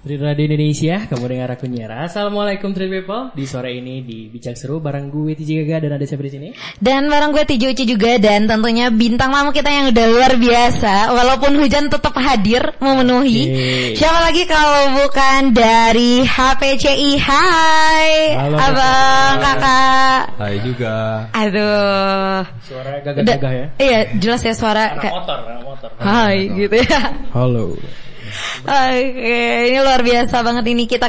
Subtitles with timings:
[0.00, 2.08] Tri Radio Indonesia, kamu dengar aku Nyera.
[2.08, 3.36] Assalamualaikum Tri People.
[3.36, 6.48] Di sore ini di Bincang Seru bareng gue Tiji Gaga dan ada siapa di sini?
[6.80, 11.12] Dan bareng gue Tiju Uci juga dan tentunya bintang tamu kita yang udah luar biasa
[11.12, 13.44] walaupun hujan tetap hadir memenuhi.
[13.44, 14.00] Oke.
[14.00, 17.10] Siapa lagi kalau bukan dari HPCI.
[17.20, 18.10] Hai.
[18.40, 20.20] Halo, Abang, Kakak.
[20.40, 21.28] Hai juga.
[21.36, 22.40] Aduh.
[22.64, 23.66] Suara gagah-gagah ya.
[23.76, 25.90] Iya, jelas ya suara Anak kayak motor, anak motor.
[26.00, 27.00] Hai gitu ya.
[27.36, 27.76] Halo.
[28.60, 31.08] Oke, ini luar biasa banget ini kita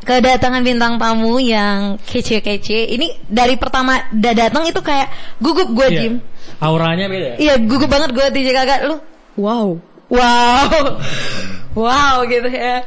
[0.00, 2.90] kedatangan bintang tamu yang kece-kece.
[2.90, 6.00] Ini dari pertama udah datang itu kayak gugup gue Iya.
[6.00, 6.14] Jim.
[6.58, 7.28] Auranya beda.
[7.34, 7.36] ya?
[7.40, 8.96] Iya, gugup banget gue DJ kakak lu.
[9.36, 9.78] Wow.
[10.08, 11.00] Wow.
[11.84, 12.84] wow gitu ya.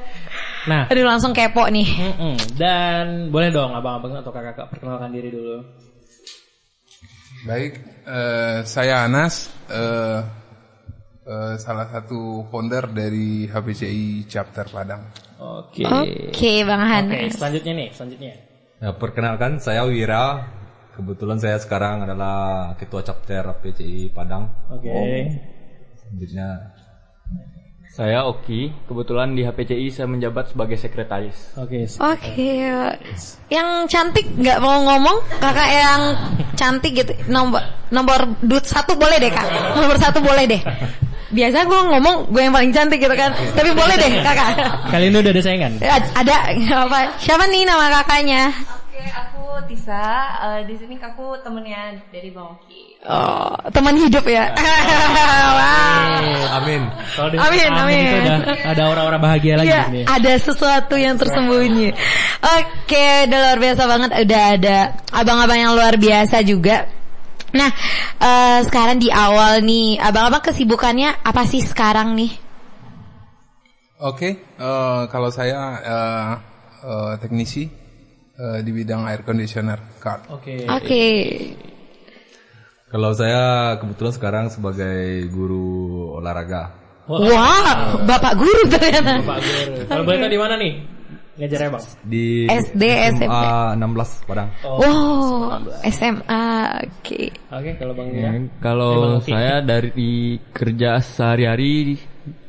[0.67, 1.87] Nah, Aduh langsung kepo nih.
[1.87, 2.35] mm-mm.
[2.59, 5.63] dan boleh dong abang-abang atau kakak-kakak perkenalkan diri dulu.
[7.47, 10.19] Baik, eh, saya Anas, eh,
[11.27, 15.03] eh, salah satu founder dari HPCI Chapter Padang.
[15.37, 15.83] Oke.
[15.83, 17.35] Oke, Bang Oke, Hanas.
[17.35, 18.33] selanjutnya nih, selanjutnya.
[18.79, 20.55] Ya, perkenalkan saya Wira.
[20.97, 24.49] Kebetulan saya sekarang adalah ketua chapter PCI Padang.
[24.73, 24.89] Oke.
[26.01, 26.73] Selanjutnya
[27.87, 31.57] Saya Oki, kebetulan di HPCI saya menjabat sebagai sekretaris.
[31.57, 31.89] Oke.
[31.97, 32.53] Oke.
[33.49, 35.17] Yang cantik nggak mau ngomong?
[35.41, 36.01] Kakak yang
[36.53, 37.13] cantik gitu.
[37.25, 37.57] Nomor
[37.89, 39.49] nomor dut satu boleh deh, Kak.
[39.81, 40.61] Nomor satu boleh deh.
[41.27, 43.35] Biasa gue ngomong gue yang paling cantik gitu kan.
[43.51, 44.49] Tapi boleh deh, Kakak.
[44.87, 45.71] Kali ini udah ada saingan.
[45.77, 46.35] Eh, Ada
[46.77, 46.99] apa?
[47.19, 48.47] Siapa nih nama kakaknya?
[48.87, 50.07] Oke, aku Tisa.
[50.55, 52.95] Eh, di sini aku temennya dari Bang Oki.
[53.03, 54.51] Oh, teman hidup ya.
[55.57, 56.59] Wah.
[56.59, 56.81] Amin.
[57.13, 58.03] Kalau di Amin, amin.
[58.03, 60.03] itu udah ada aura-aura bahagia lagi Iya, nih.
[60.07, 61.93] ada sesuatu yang tersembunyi.
[62.41, 64.09] Oke, udah luar biasa banget.
[64.25, 64.77] Udah ada
[65.13, 66.87] abang-abang yang luar biasa juga.
[67.55, 67.69] Nah,
[68.19, 72.31] eh, sekarang di awal nih, abang-abang kesibukannya apa sih sekarang nih?
[74.03, 76.31] Oke, eh, kalau saya eh,
[76.83, 77.63] eh, teknisi
[78.35, 80.27] eh, di bidang air conditioner car.
[80.33, 80.67] Oke.
[80.67, 81.05] Oke.
[82.87, 89.23] Kalau saya kebetulan sekarang sebagai guru olahraga Wah, bapak guru ternyata.
[89.23, 89.73] Pak Guru.
[89.87, 90.96] Kalau boleh di mana nih?
[91.37, 91.85] Ngajar ya, Bang?
[92.01, 92.83] di SD,
[93.13, 93.23] SMP.
[93.29, 94.49] SMA 16 Padang.
[94.65, 96.45] Wow, SMA.
[96.81, 97.21] Oke.
[97.53, 102.01] Oke, kalau Bang Ya, kalau saya dari kerja sehari-hari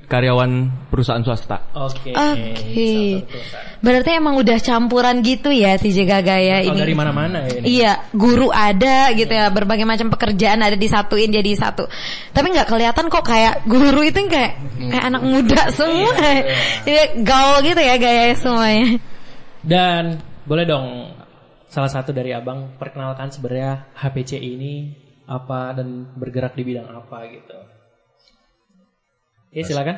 [0.08, 1.68] karyawan perusahaan swasta.
[1.76, 2.16] Oke.
[2.16, 2.88] Oke.
[3.20, 3.66] Satu perusahaan.
[3.84, 6.80] Berarti emang udah campuran gitu ya TJ Gaga ya Kalau ini.
[6.80, 7.66] dari mana-mana ya ini.
[7.78, 11.86] Iya, guru ada gitu ya, berbagai macam pekerjaan ada disatuin jadi satu.
[12.32, 14.52] Tapi nggak kelihatan kok kayak guru itu yang kayak
[14.88, 16.16] kayak anak muda semua.
[16.88, 18.98] Iya, gaul gitu ya gaya semuanya.
[19.60, 20.18] Dan
[20.48, 21.12] boleh dong
[21.68, 24.88] salah satu dari Abang perkenalkan sebenarnya HPC ini
[25.28, 27.77] apa dan bergerak di bidang apa gitu.
[29.58, 29.96] Oke, silakan.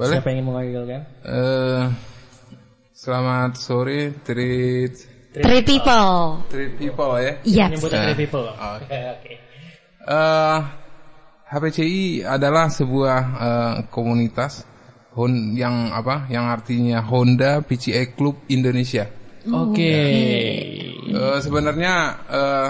[0.00, 0.16] Boleh.
[0.16, 1.00] Siapa yang ingin mewakilkan?
[1.28, 1.84] Eh,
[2.90, 4.94] selamat sore, treat
[5.34, 6.40] Three people.
[6.48, 7.32] treat people ya.
[7.44, 7.64] Iya.
[7.68, 8.46] Menyebutnya Eh, three people.
[8.48, 8.84] Oke.
[8.86, 9.32] Oke, oke.
[10.08, 10.58] Eh,
[11.44, 14.64] HPCI adalah sebuah eh, komunitas
[15.12, 16.24] Hon- yang apa?
[16.26, 19.04] Yang artinya Honda PCI Club Indonesia.
[19.46, 19.92] Oke.
[21.12, 21.94] Eh, sebenarnya
[22.24, 22.68] eh,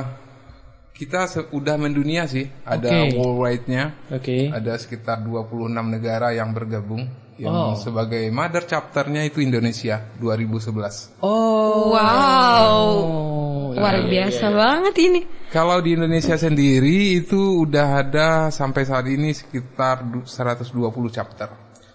[0.95, 3.19] kita se- udah mendunia sih, ada Oke.
[3.19, 3.85] worldwide-nya.
[4.09, 4.49] Oke.
[4.49, 7.03] Ada sekitar 26 negara yang bergabung.
[7.35, 7.75] Yang Oh.
[7.75, 11.11] sebagai mother chapternya itu Indonesia 2011.
[11.19, 11.91] Oh.
[11.91, 12.79] Wow.
[12.79, 15.21] Oh, Luar iya, biasa banget ini.
[15.51, 21.51] Kalau di Indonesia sendiri itu udah ada sampai saat ini sekitar du- 120 chapter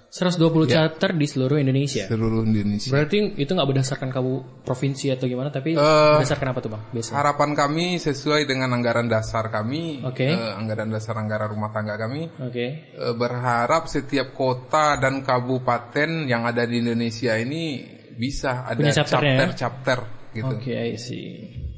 [0.09, 0.89] 120 Iya.
[0.89, 2.09] chapter di seluruh Indonesia.
[2.09, 2.89] seluruh Indonesia.
[2.89, 4.33] Berarti itu nggak berdasarkan kamu
[4.65, 6.81] provinsi atau gimana, tapi Eh, berdasarkan apa tuh bang?
[6.89, 7.11] Biasa.
[7.13, 10.25] Harapan kami sesuai dengan anggaran dasar kami, Oke.
[10.25, 12.65] eh, anggaran dasar anggaran rumah tangga kami, Oke.
[12.89, 19.05] eh, berharap setiap kota dan kabupaten yang ada di Indonesia ini bisa ada ya?
[19.05, 19.99] chapter-chapter
[20.33, 20.53] gitu.
[20.57, 21.68] Oke, I see.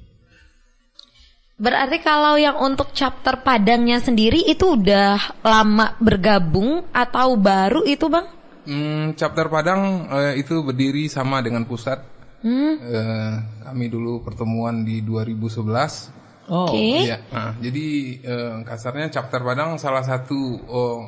[1.62, 8.25] Berarti kalau yang untuk chapter Padangnya sendiri itu udah lama bergabung atau baru itu bang?
[8.66, 12.02] Hmm, chapter Padang eh, itu berdiri sama dengan pusat.
[12.42, 12.81] Hmm.
[12.81, 16.50] Eh, kami dulu pertemuan di 2011.
[16.50, 17.06] Oh, Oke.
[17.06, 17.88] Iya, nah, jadi
[18.25, 21.00] eh, kasarnya chapter Padang salah satu oh,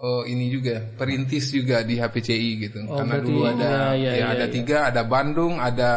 [0.00, 2.88] oh, ini juga perintis juga di HPCI gitu.
[2.88, 4.54] Oh, Karena berarti- dulu ada iya, iya, ya, iya, ada iya.
[4.56, 5.92] tiga, ada Bandung, ada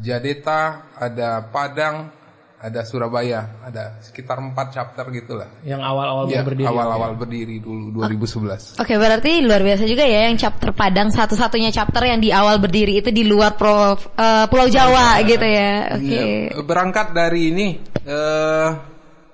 [0.00, 2.08] Jadeta, ada Padang,
[2.56, 5.44] ada Surabaya, ada sekitar empat chapter gitulah.
[5.60, 6.64] yang awal-awal Ya, berdiri.
[6.64, 8.80] awal-awal berdiri dulu 2011.
[8.80, 12.98] Oke berarti luar biasa juga ya yang chapter Padang satu-satunya chapter yang di awal berdiri
[12.98, 16.00] itu di luar pro, eh, Pulau Jawa gitu ya.
[16.00, 16.20] Oke.
[16.48, 17.68] Iya, berangkat dari ini
[18.02, 18.68] eh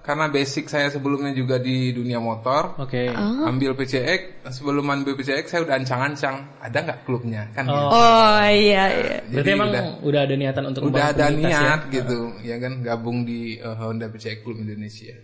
[0.03, 2.75] karena basic saya sebelumnya juga di dunia motor.
[2.83, 3.07] Oke.
[3.47, 7.71] Ambil PCX, sebelum ambil PCX saya udah ancang-ancang, ada nggak klubnya kan?
[7.71, 7.87] gitu.
[7.87, 9.17] Oh iya iya.
[9.31, 11.39] Berarti Jadi emang udah, udah, ada niatan untuk udah ada ya?
[11.39, 15.15] niat gitu, ya kan gabung di eh, Honda PCX Club Indonesia.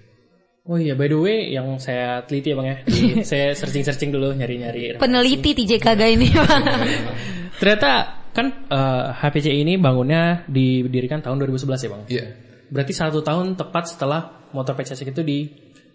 [0.68, 4.30] Oh iya, by the way, yang saya teliti ya bang ya, Di- saya searching-searching dulu
[4.38, 5.02] nyari-nyari.
[5.02, 6.64] Peneliti TJ Kaga ini bang.
[7.58, 7.90] Ternyata
[8.30, 12.02] kan eh, HPC ini bangunnya didirikan tahun 2011 ya bang.
[12.06, 12.24] Iya.
[12.70, 15.38] Berarti satu tahun tepat setelah motor PCX itu di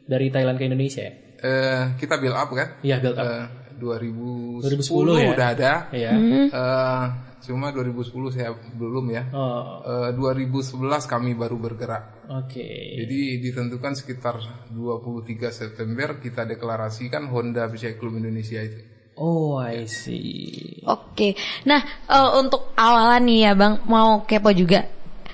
[0.03, 1.13] dari Thailand ke Indonesia ya?
[1.39, 2.79] Eh, kita build up kan?
[2.79, 3.25] Iya, build up.
[3.25, 3.45] Eh,
[3.75, 5.29] 2010, 2010 ya?
[5.31, 5.71] udah ada.
[5.91, 6.11] Iya.
[6.47, 7.03] Eh,
[7.43, 9.23] cuma 2010 saya belum ya.
[9.31, 12.23] Oh, Eh, 2011 kami baru bergerak.
[12.25, 12.67] oke.
[13.03, 14.39] Jadi ditentukan sekitar
[14.71, 18.79] 23 September kita deklarasikan Honda PCX Club Indonesia itu.
[19.13, 20.79] Oh, I see.
[20.83, 21.35] Oke.
[21.63, 24.87] Nah eh, untuk awalan nih ya bang, mau kepo juga.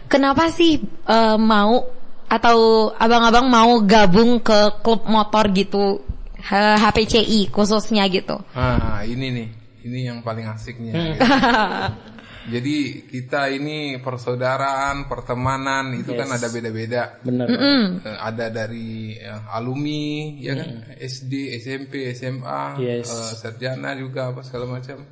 [0.06, 1.86] Kenapa sih eh, mau
[2.30, 2.58] atau
[2.94, 6.06] abang-abang mau gabung ke klub motor gitu
[6.40, 8.38] HPCI khususnya gitu?
[8.54, 9.50] Ah, ini nih.
[9.80, 10.92] Ini yang paling asiknya.
[10.94, 11.20] gitu.
[12.54, 17.22] Jadi kita ini persaudaraan, pertemanan itu kan ada beda-beda.
[17.22, 17.46] Bener.
[17.46, 23.06] Eh, ada dari eh, alumni, ya kan, SD, SMP, SMA, Yes.
[23.12, 25.06] eh, sarjana juga apa segala macam.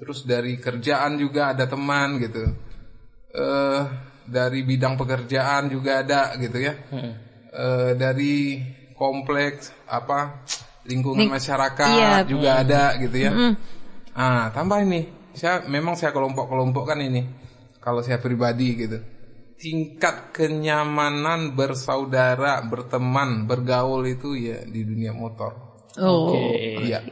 [0.00, 2.42] Terus dari kerjaan juga ada teman gitu.
[3.30, 3.82] Eh
[4.26, 6.74] dari bidang pekerjaan juga ada gitu ya.
[7.50, 8.62] Eh, dari
[8.94, 10.44] kompleks apa
[10.86, 12.26] lingkungan masyarakat iya.
[12.28, 13.32] juga ada gitu ya.
[14.14, 17.22] Ah tambah ini, saya memang saya kelompok-kelompokkan ini.
[17.80, 18.98] Kalau saya pribadi gitu
[19.60, 25.84] tingkat kenyamanan bersaudara, berteman, bergaul itu ya di dunia motor.
[26.00, 26.32] Oh.
[26.32, 26.88] Oke.
[26.88, 27.04] Iya.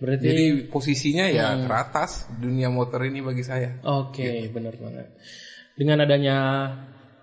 [0.00, 3.82] Berarti Jadi posisinya ya teratas dunia motor ini bagi saya.
[3.84, 5.12] Oke, benar banget.
[5.80, 6.36] Dengan adanya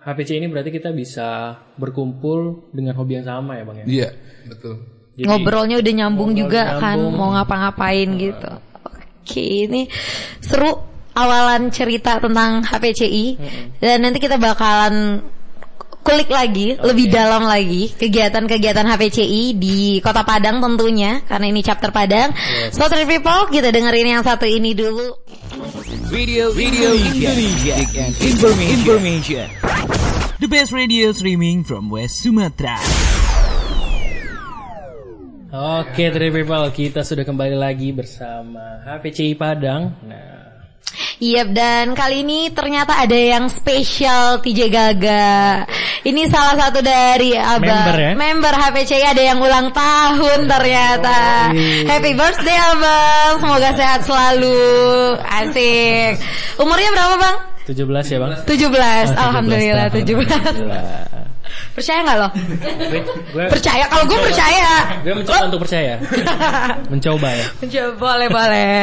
[0.02, 3.86] HPC ini berarti kita bisa berkumpul dengan hobi yang sama ya bang ya.
[3.86, 4.08] Iya,
[4.50, 4.74] betul.
[5.14, 7.14] Jadi- Ngobrolnya udah nyambung Ngobrol juga kan, nyambung.
[7.14, 8.50] mau ngapa-ngapain gitu.
[9.22, 9.86] Oke, ini
[10.42, 10.74] seru
[11.14, 13.26] awalan cerita tentang HPCI
[13.78, 15.22] dan nanti kita bakalan
[16.00, 22.32] kulik lagi lebih dalam lagi kegiatan-kegiatan HPCI di Kota Padang tentunya karena ini chapter Padang.
[22.72, 25.12] So three people kita dengerin yang satu ini dulu.
[25.58, 28.78] Radio Radio Indonesia, and information.
[28.78, 29.46] information.
[30.38, 32.78] The best radio streaming from West Sumatra.
[35.50, 39.98] Oke, three people, kita sudah kembali lagi bersama HPCI Padang.
[40.06, 40.37] Nah,
[41.18, 45.66] Iya dan kali ini ternyata ada yang spesial TJ Gaga.
[46.06, 48.12] Ini salah satu dari abang Member ya?
[48.14, 51.50] member HPCI ada yang ulang tahun ternyata.
[51.90, 54.62] Happy birthday abang, semoga sehat selalu.
[55.26, 56.22] Asik.
[56.62, 57.36] Umurnya berapa bang?
[57.66, 58.32] 17 ya bang?
[58.46, 58.78] 17.
[58.78, 60.06] Ah, 17 Alhamdulillah tahun.
[60.06, 61.17] 17.
[61.78, 62.28] Percaya nggak lo?
[63.30, 64.70] Gue, Percaya kalau gue percaya.
[65.06, 65.94] gue mencoba untuk percaya.
[66.92, 67.46] Mencoba ya.
[67.62, 68.78] Mencoba boleh boleh.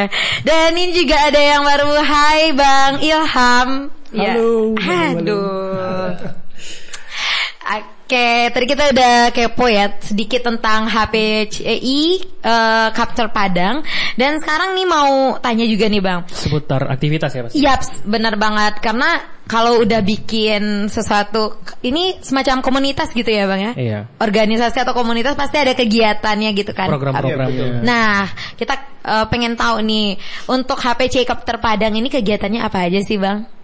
[0.48, 1.92] Dan ini juga ada yang baru.
[2.00, 3.68] Hai Bang Ilham.
[4.16, 4.32] Ya.
[4.32, 6.45] Halo, halo, Aduh.
[8.06, 12.02] Oke, tadi kita udah kepo ya sedikit tentang HPCI
[12.38, 13.82] eh Capture Padang
[14.14, 16.22] dan sekarang nih mau tanya juga nih Bang.
[16.30, 17.58] Seputar aktivitas ya pasti.
[17.58, 19.18] Yaps, benar banget karena
[19.50, 23.72] kalau udah bikin sesuatu ini semacam komunitas gitu ya Bang ya.
[23.74, 24.00] Iya.
[24.22, 26.86] Organisasi atau komunitas pasti ada kegiatannya gitu kan.
[26.86, 27.82] Program-programnya.
[27.82, 30.14] Nah, kita eh, pengen tahu nih
[30.46, 33.55] untuk HPC Kapter Padang ini kegiatannya apa aja sih, Bang?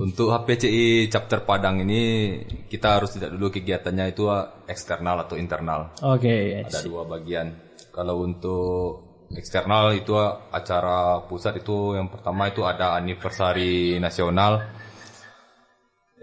[0.00, 2.32] Untuk HPCI chapter Padang ini
[2.72, 4.32] kita harus tidak dulu kegiatannya itu
[4.64, 5.92] eksternal atau internal.
[6.00, 7.52] Oke, Ada dua bagian.
[7.92, 10.16] Kalau untuk eksternal itu
[10.56, 14.64] acara pusat itu yang pertama itu ada anniversary nasional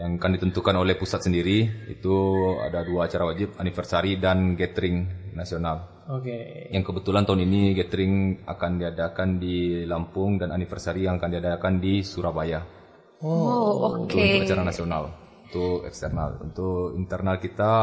[0.01, 1.69] yang akan ditentukan oleh pusat sendiri.
[1.93, 5.05] Itu ada dua acara wajib, anniversary dan gathering
[5.37, 6.01] nasional.
[6.09, 6.65] Oke.
[6.73, 12.01] Yang kebetulan tahun ini gathering akan diadakan di Lampung dan anniversary yang akan diadakan di
[12.01, 12.76] Surabaya.
[13.21, 14.21] Oh, Itu oke.
[14.21, 15.03] untuk acara nasional,
[15.49, 16.29] untuk eksternal.
[16.37, 17.73] Untuk internal kita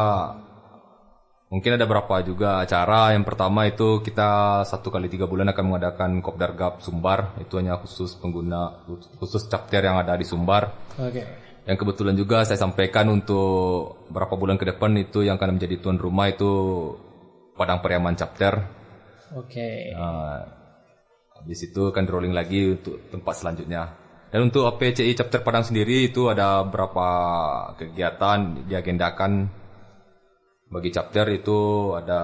[1.50, 3.14] mungkin ada berapa juga acara.
[3.14, 7.34] Yang pertama itu kita satu kali tiga bulan akan mengadakan Kopdar Gap Sumbar.
[7.42, 8.86] Itu hanya khusus pengguna,
[9.18, 10.70] khusus chapter yang ada di Sumbar.
[11.02, 11.22] Oke.
[11.64, 15.96] Yang kebetulan juga saya sampaikan untuk berapa bulan ke depan itu yang akan menjadi tuan
[15.96, 16.46] rumah itu
[17.56, 18.52] Padang Pariaman Chapter.
[19.34, 19.90] Oke.
[19.96, 20.44] Nah,
[21.40, 24.03] habis itu akan rolling lagi untuk tempat selanjutnya.
[24.34, 27.06] Dan untuk APCI chapter Padang sendiri itu ada beberapa
[27.78, 29.46] kegiatan diagendakan
[30.66, 32.18] bagi chapter itu ada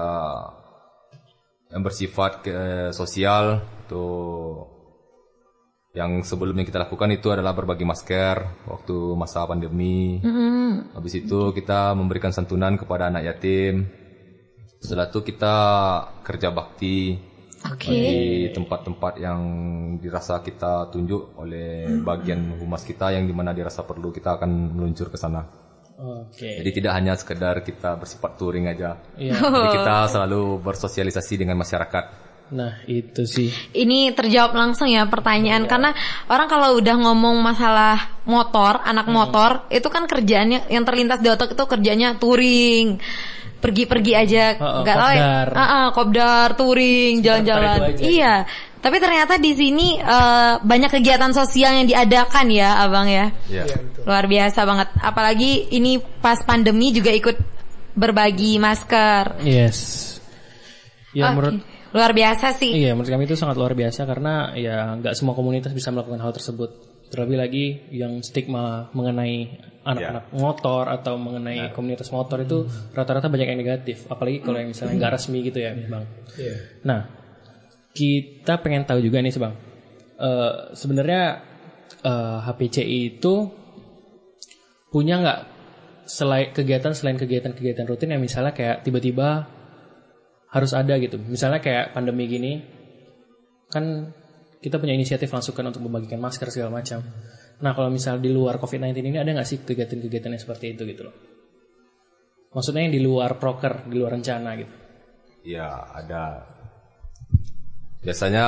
[1.71, 2.59] yang bersifat ke
[2.91, 4.07] sosial itu
[5.95, 10.19] Yang sebelumnya kita lakukan itu adalah berbagi masker waktu masa pandemi.
[10.91, 13.87] Habis itu kita memberikan santunan kepada anak yatim.
[14.83, 15.55] Setelah itu kita
[16.27, 17.30] kerja bakti
[17.61, 17.93] Oke.
[17.93, 18.09] di
[18.49, 19.41] tempat-tempat yang
[20.01, 25.13] dirasa kita tunjuk oleh bagian humas kita yang di mana dirasa perlu kita akan meluncur
[25.13, 25.45] ke sana.
[26.01, 26.57] Oke.
[26.57, 28.97] Jadi tidak hanya sekedar kita bersifat touring aja.
[29.13, 29.37] Iya.
[29.37, 32.33] Jadi kita selalu bersosialisasi dengan masyarakat.
[32.51, 33.47] Nah, itu sih.
[33.71, 35.95] Ini terjawab langsung ya pertanyaan karena
[36.27, 39.15] orang kalau udah ngomong masalah motor, anak Hmm.
[39.15, 42.99] motor, itu kan kerjaannya yang terlintas di otak itu kerjanya touring.
[43.61, 45.21] Pergi-pergi aja, nggak tahu ya.
[45.21, 45.47] kopdar.
[45.93, 47.77] Kopdar, touring, jalan-jalan.
[48.01, 48.49] Iya.
[48.81, 53.29] Tapi ternyata di sini eh, banyak kegiatan sosial yang diadakan ya, Abang ya.
[53.45, 53.69] Ya.
[54.01, 54.89] Luar biasa banget.
[54.97, 57.37] Apalagi ini pas pandemi juga ikut
[57.93, 59.45] berbagi masker.
[59.45, 60.09] Yes.
[61.13, 61.33] Ya Oke.
[61.37, 61.55] menurut
[61.91, 62.71] luar biasa sih.
[62.73, 66.33] Iya, menurut kami itu sangat luar biasa karena ya nggak semua komunitas bisa melakukan hal
[66.33, 66.90] tersebut.
[67.11, 73.59] Terlebih lagi yang stigma mengenai anak-anak motor atau mengenai komunitas motor itu rata-rata banyak yang
[73.59, 74.07] negatif.
[74.07, 76.05] Apalagi kalau yang misalnya nggak resmi gitu ya, bang.
[76.87, 77.01] Nah,
[77.91, 79.53] kita pengen tahu juga nih, sih, bang.
[80.21, 81.23] Eh, Sebenarnya
[82.05, 83.33] eh, HPCI itu
[84.93, 85.39] punya nggak
[86.05, 89.47] selain kegiatan selain kegiatan-kegiatan rutin yang misalnya kayak tiba-tiba
[90.51, 91.15] harus ada gitu.
[91.17, 92.59] Misalnya kayak pandemi gini,
[93.71, 94.11] kan
[94.61, 97.01] kita punya inisiatif langsukan untuk membagikan masker segala macam.
[97.61, 101.09] Nah kalau misal di luar COVID-19 ini ada nggak sih kegiatan-kegiatan yang seperti itu gitu
[101.09, 101.15] loh?
[102.53, 104.73] Maksudnya yang di luar proker, di luar rencana gitu.
[105.41, 106.45] Ya, ada.
[108.03, 108.47] Biasanya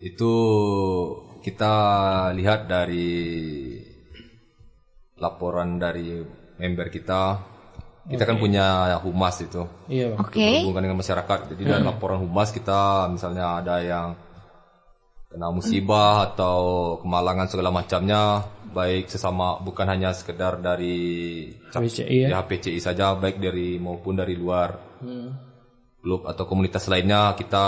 [0.00, 0.34] itu
[1.44, 1.74] kita
[2.34, 3.10] lihat dari
[5.20, 6.24] laporan dari
[6.56, 7.49] member kita.
[8.10, 9.62] Kita kan punya humas itu.
[9.86, 10.18] Iya.
[10.18, 10.42] Oke.
[10.42, 11.38] berhubungan dengan masyarakat.
[11.54, 14.18] Jadi dari laporan humas kita misalnya ada yang
[15.30, 18.42] kena musibah atau kemalangan segala macamnya,
[18.74, 22.28] baik sesama bukan hanya sekedar dari HPCI ya.
[22.34, 24.74] ya, HPCI saja, baik dari maupun dari luar
[26.02, 27.66] klub atau komunitas lainnya kita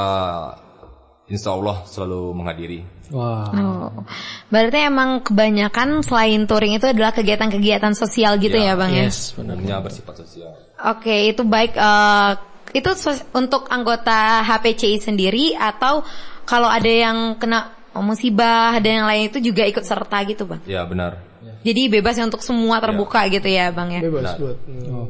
[1.33, 2.81] insya Allah selalu menghadiri.
[3.09, 3.49] Wah.
[3.49, 4.05] Oh.
[4.53, 9.09] Berarti emang kebanyakan selain touring itu adalah kegiatan-kegiatan sosial gitu ya, Bang ya?
[9.09, 9.57] Yes, benar.
[9.57, 10.53] Umumnya bersifat sosial.
[10.77, 12.33] Oke, itu baik eh,
[12.77, 12.91] itu
[13.33, 16.05] untuk anggota HPCI sendiri atau
[16.45, 20.61] kalau ada yang kena musibah ada yang lain itu juga ikut serta gitu, Bang.
[20.69, 21.32] Ya benar.
[21.63, 24.03] Jadi bebas ya untuk semua terbuka gitu ya, Bang ya.
[24.03, 24.37] Bebas Benar.
[24.43, 24.57] buat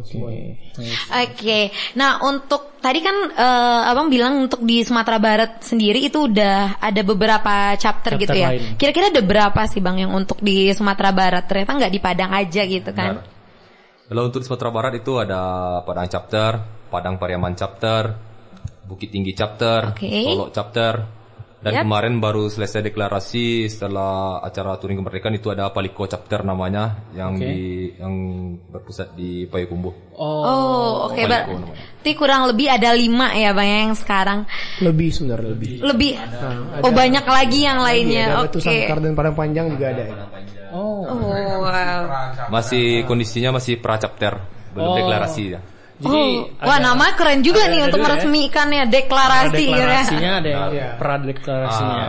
[0.05, 0.53] semuanya.
[1.25, 6.77] Oke, nah untuk tadi kan eh, abang bilang untuk di Sumatera Barat sendiri itu udah
[6.77, 8.49] ada beberapa chapter, Chapter gitu ya.
[8.53, 8.77] lain.
[8.77, 11.49] Kira-kira ada berapa sih bang yang untuk di Sumatera Barat?
[11.49, 13.21] Ternyata nggak di Padang aja gitu kan?
[13.21, 13.27] Benar.
[14.13, 15.41] Kalau untuk di Sumatera Barat itu ada
[15.89, 16.51] Padang chapter,
[16.93, 18.13] Padang Pariaman chapter,
[18.85, 20.37] Bukit Tinggi chapter, Oke.
[20.37, 21.22] Solok chapter.
[21.63, 21.83] Dan Yap.
[21.87, 27.47] kemarin baru selesai deklarasi setelah acara touring kemerdekaan itu ada Paliko chapter namanya yang Oke.
[27.47, 27.59] di
[27.95, 28.15] yang
[28.67, 29.95] berpusat di Payakumbuh.
[30.13, 31.71] Oh, Oh, oke, namanya.
[31.71, 34.39] Berarti kurang lebih ada lima ya bang ya yang sekarang
[34.83, 35.73] Lebih sebenarnya lebih.
[35.81, 36.13] lebih.
[36.83, 38.25] oh banyak lagi yang lainnya.
[38.27, 38.47] Ada Oke.
[38.49, 40.03] Batu Sangkar dan Padang Panjang juga ada.
[40.03, 40.15] ya.
[40.75, 41.07] oh.
[41.07, 41.19] Oh,
[41.63, 42.03] wow.
[42.49, 44.35] Masih kondisinya masih pra chapter,
[44.75, 44.97] belum Oh.
[44.99, 45.61] deklarasi ya.
[46.03, 48.05] Jadi oh, wah nama keren juga ada- nih ada untuk ya.
[48.05, 49.71] meresmikannya deklarasi, gitu ya.
[49.79, 50.89] deklarasinya ada yang Iya.
[50.99, 52.03] pradeklarasinya.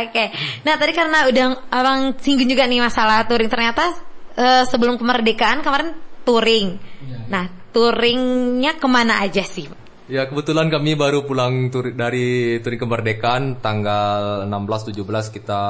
[0.00, 0.24] Oke,
[0.62, 3.90] nah tadi karena udah abang singgung juga nih masalah touring ternyata
[4.34, 6.78] eh, sebelum kemerdekaan kemarin touring.
[7.26, 9.66] Nah touringnya ke mana aja sih?
[10.04, 15.00] Ya kebetulan kami baru pulang tur- dari touring kemerdekaan tanggal 16-17
[15.32, 15.62] kita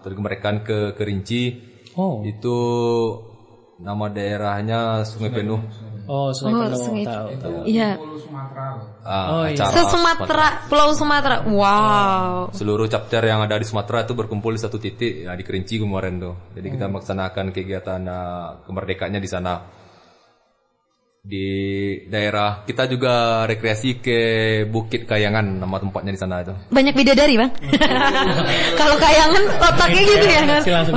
[0.00, 1.42] touring kemerdekaan ke Kerinci.
[1.92, 2.22] Oh.
[2.22, 2.56] Itu
[3.76, 5.60] nama daerahnya Sungai Penuh.
[6.06, 7.28] Oh, Sungai Oh, Sungai- tahu.
[7.36, 7.58] tahu.
[7.66, 7.98] Iya,
[9.06, 9.66] Ah, Oh, iya.
[9.66, 11.42] se Sumatera, Pulau Sumatera.
[11.42, 12.50] Wow.
[12.50, 16.18] Seluruh chapter yang ada di Sumatera itu berkumpul di satu titik ya di Kerinci kemarin
[16.18, 16.34] tuh.
[16.54, 19.54] Jadi kita melaksanakan kegiatan uh, kemerdekaannya di sana.
[21.26, 21.46] Di
[22.06, 24.18] daerah kita juga rekreasi ke
[24.64, 26.54] Bukit Kayangan nama tempatnya di sana itu.
[26.70, 27.50] Banyak bidadari bang.
[28.78, 30.62] Kalau kayangan otaknya gitu ya kan?
[30.62, 30.94] Bidadari.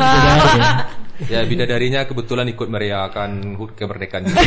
[1.28, 4.40] Ya bidadarinya kebetulan ikut merayakan HUT kemerdekaan juga.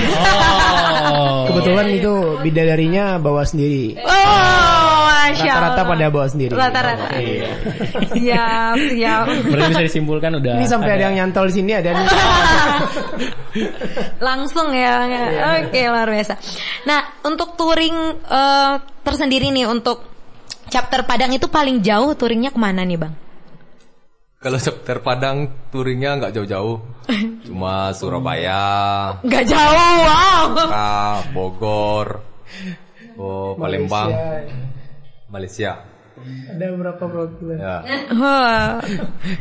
[1.13, 1.45] Oh.
[1.53, 4.01] Kebetulan itu bidadarinya bawa sendiri.
[4.01, 6.53] Oh, masya Rata-rata pada bawa sendiri.
[6.57, 7.09] Rata-rata.
[8.17, 9.25] Siap, siap.
[9.53, 10.57] Berarti bisa disimpulkan udah.
[10.57, 12.09] Ini sampai ada yang nyantol di sini ada nih.
[14.27, 15.05] Langsung ya.
[15.61, 16.41] Oke, luar biasa.
[16.89, 18.75] Nah, untuk touring eh,
[19.05, 20.09] tersendiri nih untuk
[20.73, 23.13] chapter Padang itu paling jauh touringnya ke mana nih bang?
[24.43, 26.83] Kalau chapter Padang touringnya nggak jauh-jauh,
[27.47, 30.43] cuma Surabaya, Gak jauh, wow.
[30.51, 32.07] Mekah, Bogor,
[33.15, 34.11] oh, Palembang,
[35.31, 35.87] Malaysia.
[36.23, 37.57] Ada berapa perwakilan?
[37.59, 37.77] Ya.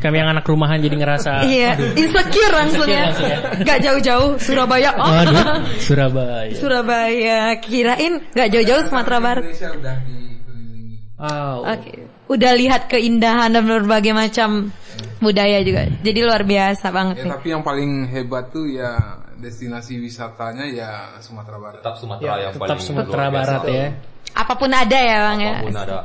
[0.06, 3.10] Kami yang anak rumahan jadi ngerasa iya, insecure langsung ya.
[3.10, 3.40] langsung ya.
[3.66, 4.94] Gak jauh-jauh Surabaya.
[5.02, 5.06] Oh.
[5.10, 6.54] Waduh, Surabaya.
[6.54, 9.50] Surabaya, kirain gak jauh-jauh Sumatera Barat.
[9.50, 10.98] Indonesia udah dikelilingi.
[11.22, 11.58] Wow.
[11.70, 11.90] Oke,
[12.32, 14.72] udah lihat keindahan dan berbagai macam
[15.20, 15.86] budaya juga.
[16.00, 17.32] Jadi luar biasa banget Ya nih.
[17.36, 21.80] tapi yang paling hebat tuh ya destinasi wisatanya ya Sumatera Barat.
[21.84, 23.52] Tetap Sumatera yang Tetap paling Sumatera luar biasa.
[23.52, 23.88] Barat ya.
[24.32, 25.54] Apa pun ada ya bang ya.
[25.54, 25.98] Apa pun ada.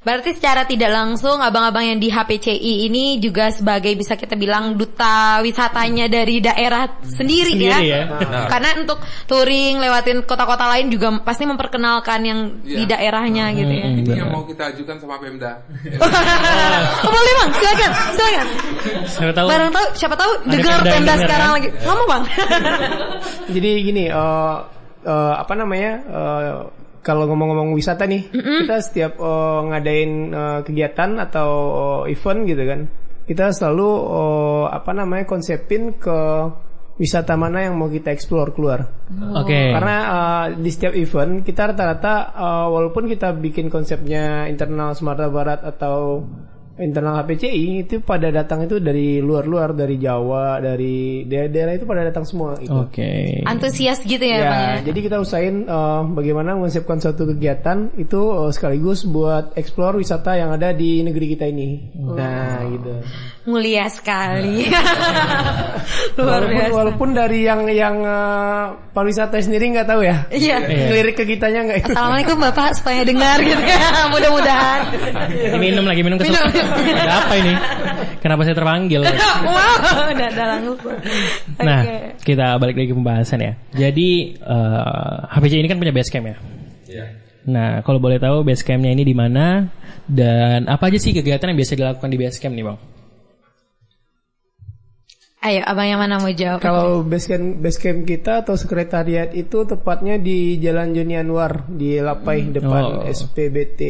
[0.00, 5.44] Berarti secara tidak langsung abang-abang yang di HPCI ini juga sebagai bisa kita bilang duta
[5.44, 7.78] wisatanya dari daerah sendiri, Sendiri ya.
[7.84, 8.02] ya.
[8.08, 8.48] Benar.
[8.48, 8.96] Karena untuk
[9.28, 12.96] touring lewatin kota-kota lain juga pasti memperkenalkan yang di Iya.
[12.96, 13.86] daerahnya gitu ya.
[13.92, 15.52] Ini yang mau kita ajukan sama Pemda.
[17.04, 18.46] oh boleh bang, silakan, silakan.
[19.04, 21.56] Siapa tahu Barang tahu, siapa tahu dengar Pemda Pemda denger, sekarang kan?
[21.60, 21.68] lagi.
[21.84, 22.22] Ngomong bang.
[23.52, 24.56] Jadi gini, eh
[25.04, 25.92] eh, apa namanya?
[26.08, 31.50] eh, kalau ngomong-ngomong wisata nih, kita setiap eh, ngadain eh, kegiatan atau
[32.04, 32.80] eh, event gitu kan,
[33.24, 36.18] kita selalu eh, apa namanya konsepin ke
[37.00, 38.84] wisata mana yang mau kita explore keluar.
[39.32, 39.72] Oke.
[39.72, 45.60] Karena eh, di setiap event kita rata-rata eh, walaupun kita bikin konsepnya internal Sumatera Barat
[45.64, 46.28] atau
[46.80, 52.24] internal HPCI itu pada datang itu dari luar-luar dari Jawa dari daerah-daerah itu pada datang
[52.24, 52.72] semua itu.
[52.72, 53.40] Oke.
[53.44, 54.76] Antusias gitu ya, Ya, bang ya.
[54.88, 60.50] jadi kita usahain eh, bagaimana mengonsepkan suatu kegiatan itu eh, sekaligus buat explore wisata yang
[60.50, 61.92] ada di negeri kita ini.
[61.94, 62.92] Nah, gitu.
[63.46, 64.68] Mulia sekali.
[66.18, 66.72] luar Walaupun, biasa.
[66.74, 70.16] walaupun dari yang yang eh, pariwisata sendiri nggak tahu ya.
[70.30, 70.56] Iya.
[70.62, 71.90] Ngelirik ke kitanya nggak.
[71.90, 73.80] Assalamualaikum bapak supaya dengar gitu ya.
[74.12, 74.80] Mudah-mudahan.
[75.56, 76.52] Minum lagi minum kesukaan.
[76.52, 76.69] Minum.
[76.74, 77.52] Ada apa ini?
[78.20, 79.00] Kenapa saya terpanggil?
[79.46, 80.28] wow, udah.
[81.60, 81.80] Nah,
[82.20, 83.52] kita balik lagi ke pembahasan ya.
[83.72, 86.36] Jadi eh, HPC ini kan punya base camp ya.
[86.90, 87.04] Ya.
[87.48, 89.72] Nah, kalau boleh tahu base campnya ini di mana
[90.04, 92.78] dan apa aja sih kegiatan yang biasa dilakukan di base camp nih, Bang?
[95.40, 96.60] Ayo, abang yang mana mau jawab?
[96.60, 101.96] Kalau base camp, base camp kita atau sekretariat itu tepatnya di Jalan Joni Anwar di
[101.96, 103.08] Lapai depan Oh.
[103.08, 103.80] SPBT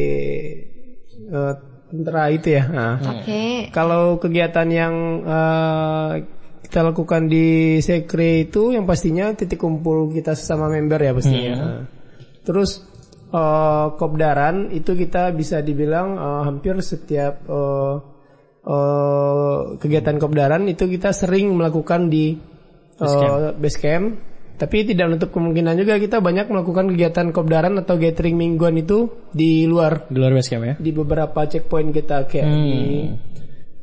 [1.27, 1.53] eh,
[1.91, 2.63] tentara itu ya.
[2.71, 2.95] Nah.
[3.19, 3.67] Oke.
[3.75, 4.95] Kalau kegiatan yang
[5.27, 6.09] eh,
[6.63, 11.53] kita lakukan di sekre itu yang pastinya titik kumpul kita sesama member ya pastinya.
[11.59, 11.83] Nah.
[12.47, 12.79] Terus
[13.27, 17.95] eh, kopdaran itu kita bisa dibilang eh, hampir setiap eh,
[18.63, 22.39] eh, kegiatan kopdaran itu kita sering melakukan di
[23.03, 24.30] eh, base camp.
[24.61, 29.65] Tapi tidak menutup kemungkinan juga kita banyak melakukan kegiatan kopdaran atau gathering mingguan itu di
[29.65, 30.75] luar Di luar base camp ya?
[30.77, 32.61] di beberapa checkpoint kita kayak Hmm.
[32.61, 32.77] di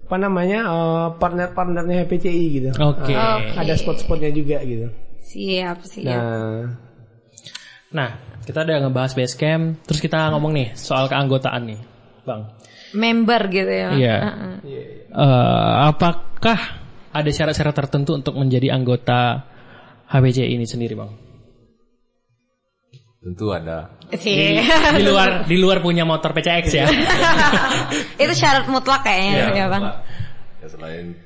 [0.06, 2.70] apa namanya eh, partner-partnernya HPCI gitu.
[2.78, 3.12] Oke.
[3.12, 4.86] Ah, ada spot-spotnya juga gitu.
[5.20, 6.06] Siap, siap.
[6.08, 6.62] Nah,
[7.88, 8.10] Nah,
[8.44, 11.80] kita udah ngebahas base camp, terus kita ngomong nih soal keanggotaan nih,
[12.22, 12.52] Bang.
[12.92, 13.88] Member gitu ya.
[13.92, 14.16] Iya.
[14.24, 14.54] Heeh.
[15.08, 16.58] Eh, apakah
[17.10, 19.48] ada syarat-syarat tertentu untuk menjadi anggota
[20.08, 21.12] HPC ini sendiri, Bang?
[23.18, 23.92] Tentu ada.
[24.16, 24.56] Sih.
[24.96, 26.86] Di luar di luar punya motor PCX ya.
[28.22, 29.84] Itu syarat mutlak kayaknya ya, Bang.
[30.64, 31.18] Ya selain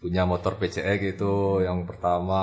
[0.00, 2.40] punya motor PCX itu yang pertama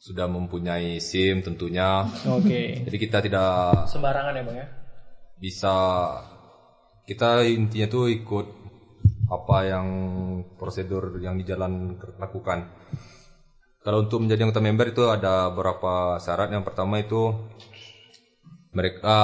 [0.00, 2.04] sudah mempunyai SIM tentunya.
[2.28, 2.84] Oke.
[2.84, 4.66] Jadi kita tidak Sembarangan ya, Bang ya?
[5.40, 5.76] bisa
[7.08, 8.46] kita intinya tuh ikut
[9.32, 9.86] apa yang
[10.60, 12.68] prosedur yang di jalan lakukan.
[13.80, 16.52] Kalau untuk menjadi anggota member itu ada beberapa syarat.
[16.52, 17.32] Yang pertama itu
[18.70, 19.18] mereka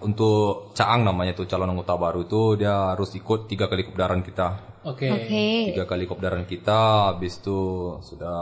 [0.00, 4.78] untuk caang namanya itu calon anggota baru itu dia harus ikut tiga kali kopdaran kita.
[4.86, 5.10] Oke.
[5.10, 5.74] Oke.
[5.74, 7.58] Tiga kali kopdaran kita, habis itu
[8.00, 8.38] sudah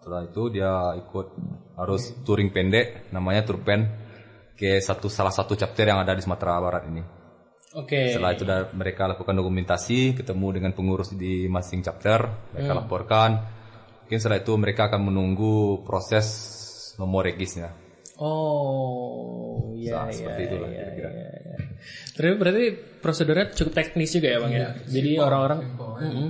[0.00, 1.26] setelah itu dia ikut
[1.78, 3.88] harus touring pendek namanya turpen
[4.58, 7.00] ke satu salah satu chapter yang ada di Sumatera Barat ini.
[7.78, 8.10] Oke.
[8.10, 13.59] Setelah itu dah mereka lakukan dokumentasi, ketemu dengan pengurus di masing chapter, mereka laporkan.
[14.10, 15.54] Mungkin setelah itu mereka akan menunggu
[15.86, 16.26] proses
[16.98, 17.70] nomor regisnya.
[18.18, 20.12] Oh, iya Nah, iya.
[20.12, 21.10] seperti itulah iya, kira-kira.
[21.14, 21.56] iya, iya.
[22.12, 22.64] Terus berarti
[22.98, 24.68] prosedurnya cukup teknis juga ya, Bang ya.
[24.82, 25.60] Jadi orang-orang
[26.02, 26.26] Mm-mm.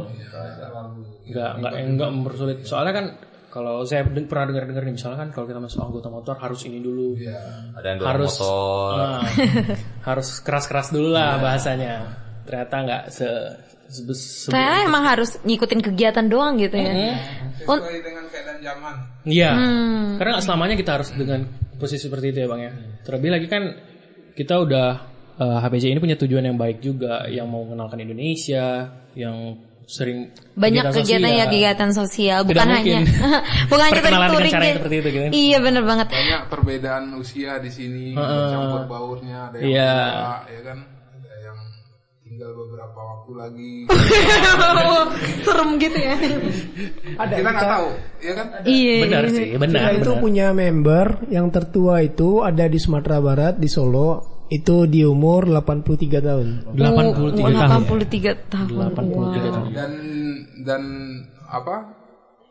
[1.27, 2.59] nggak nggak nggak mempersulit.
[2.63, 3.07] Soalnya kan
[3.49, 6.79] kalau saya deng- pernah dengar-dengar nih misalnya kan kalau kita masuk anggota motor harus ini
[6.79, 7.17] dulu.
[7.75, 9.25] Ada yang Harus motor, Ah,
[10.05, 11.95] harus keras-keras dulu lah bahasanya.
[12.45, 13.29] Ternyata nggak se,
[13.91, 16.93] Ternyata emang harus ngikutin kegiatan doang gitu ya.
[17.67, 18.95] Un- Sesuai dengan keadaan zaman.
[19.23, 19.51] Iya.
[20.17, 21.41] Karena nggak selamanya kita harus dengan
[21.77, 22.73] posisi seperti itu ya bang ya.
[23.03, 23.63] Terlebih lagi kan
[24.33, 24.89] kita udah
[25.41, 29.57] HPJ ini punya tujuan yang baik juga, yang mau mengenalkan Indonesia, yang
[29.91, 33.03] sering banyak kegiatan ya kegiatan sosial Tidak bukan hanya
[33.75, 38.15] bukan hanya touring cara seperti itu gitu iya bener banget banyak perbedaan usia di sini
[38.15, 39.95] campur baurnya ada yang Iya.
[39.99, 40.79] tua ya kan
[42.41, 43.73] tinggal beberapa waktu lagi
[45.45, 46.17] serem gitu ya
[47.21, 49.77] Ada kita nggak tahu ya kan iya Benar sih, benar.
[49.77, 50.23] Kita itu benar.
[50.25, 54.09] punya member yang tertua itu ada di Sumatera Barat di Solo
[54.49, 55.85] itu di umur 83
[56.17, 56.49] tahun.
[56.73, 57.93] 83 Oh, tahun.
[58.01, 59.69] 83 tahun 83 tahun.
[59.77, 59.93] dan
[60.65, 60.83] dan
[61.45, 61.77] apa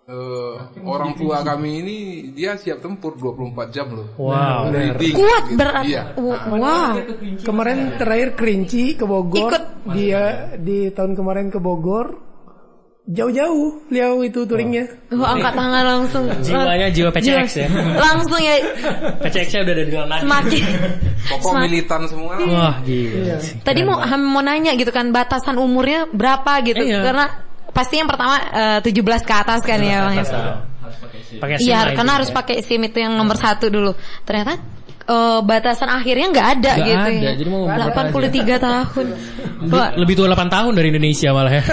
[0.09, 1.97] eh, orang tua kami ini
[2.31, 4.73] dia siap tempur 24 jam loh Wow.
[4.73, 5.55] Reading, kuat gitu.
[5.55, 6.97] berarti iya wow
[7.39, 9.47] Kemarin terakhir Kerinci ke Bogor.
[9.47, 9.63] Ikut.
[9.91, 10.23] Dia
[10.55, 12.25] di tahun kemarin ke Bogor.
[13.05, 14.85] Jauh-jauh Liau itu touringnya.
[15.09, 17.67] Oh, angkat tangan langsung Jiwanya jiwa PCX ya.
[17.97, 18.53] langsung ya
[19.17, 20.63] PCX-nya udah ada di dalam semakin
[21.27, 22.33] pokok militan semua.
[22.37, 23.41] Wah, gila.
[23.61, 27.01] Tadi mau mau nanya gitu kan batasan umurnya berapa gitu Iya.
[27.01, 27.25] karena
[27.69, 28.35] pasti yang pertama
[28.77, 30.15] eh, 17 ke atas kan ya bang.
[30.17, 30.25] ya?
[31.29, 32.35] Pakai SIM Iya karena harus ya.
[32.35, 33.93] pakai SIM itu yang nomor satu dulu.
[34.21, 34.57] Ternyata
[35.05, 37.31] eh, batasan akhirnya nggak ada Nggak gitu ada, ya.
[37.33, 39.07] jadi mau berapa 83 tahun.
[39.59, 41.63] Wah, lebih tua 8 tahun dari Indonesia malah ya.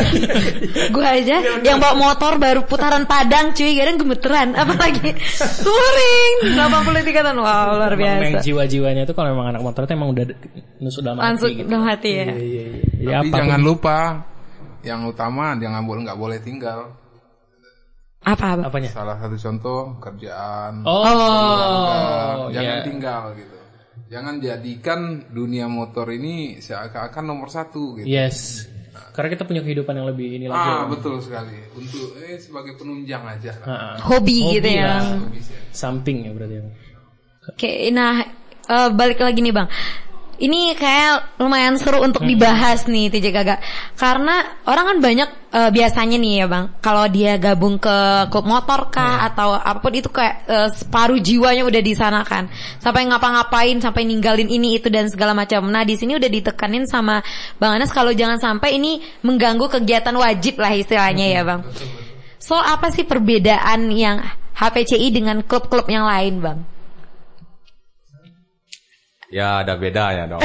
[0.95, 5.15] gue aja yang bawa motor baru putaran Padang cuy kadang gemeteran apalagi
[5.63, 10.25] touring 83 tahun wow luar biasa jiwa-jiwanya itu kalau memang anak motor itu emang udah
[10.79, 11.69] nusuk dalam hati langsung gitu.
[11.69, 12.43] dalam hati ya Jadi
[13.07, 13.97] tapi apapun- jangan lupa
[14.87, 16.95] yang utama jangan boleh nggak boleh tinggal
[18.23, 18.91] apa apa apanya?
[18.91, 22.85] salah satu contoh kerjaan Oh, keluarga, jangan iya.
[22.87, 23.57] tinggal gitu
[24.07, 28.67] jangan jadikan dunia motor ini seakan-akan nomor satu gitu Yes.
[29.13, 30.57] Karena kita punya kehidupan yang lebih ini lagi.
[30.61, 33.67] ah betul sekali untuk eh sebagai penunjang aja lah.
[33.69, 33.95] Ah, ah.
[34.09, 35.21] hobi, gitu Hobi ya lah.
[35.73, 36.65] Samping ya berarti.
[37.49, 38.25] Oke, nah
[38.67, 39.69] eh, balik lagi nih bang.
[40.37, 43.57] Ini kayak lumayan seru untuk dibahas nih TJ Gaga.
[43.97, 48.93] Karena orang kan banyak eh, biasanya nih ya bang, kalau dia gabung ke klub motor
[48.93, 52.53] kah atau apa pun itu kayak eh, separuh jiwanya udah di sana kan.
[52.77, 55.65] Sampai ngapa-ngapain, sampai ninggalin ini itu dan segala macam.
[55.73, 57.25] Nah di sini udah ditekanin sama
[57.57, 61.65] Bang Anas kalau jangan sampai ini mengganggu kegiatan wajib lah istilahnya ya bang.
[62.37, 64.21] So apa sih perbedaan yang
[64.57, 66.76] HPCI dengan klub-klub yang lain bang?
[69.27, 70.43] Ya ada bedanya dong.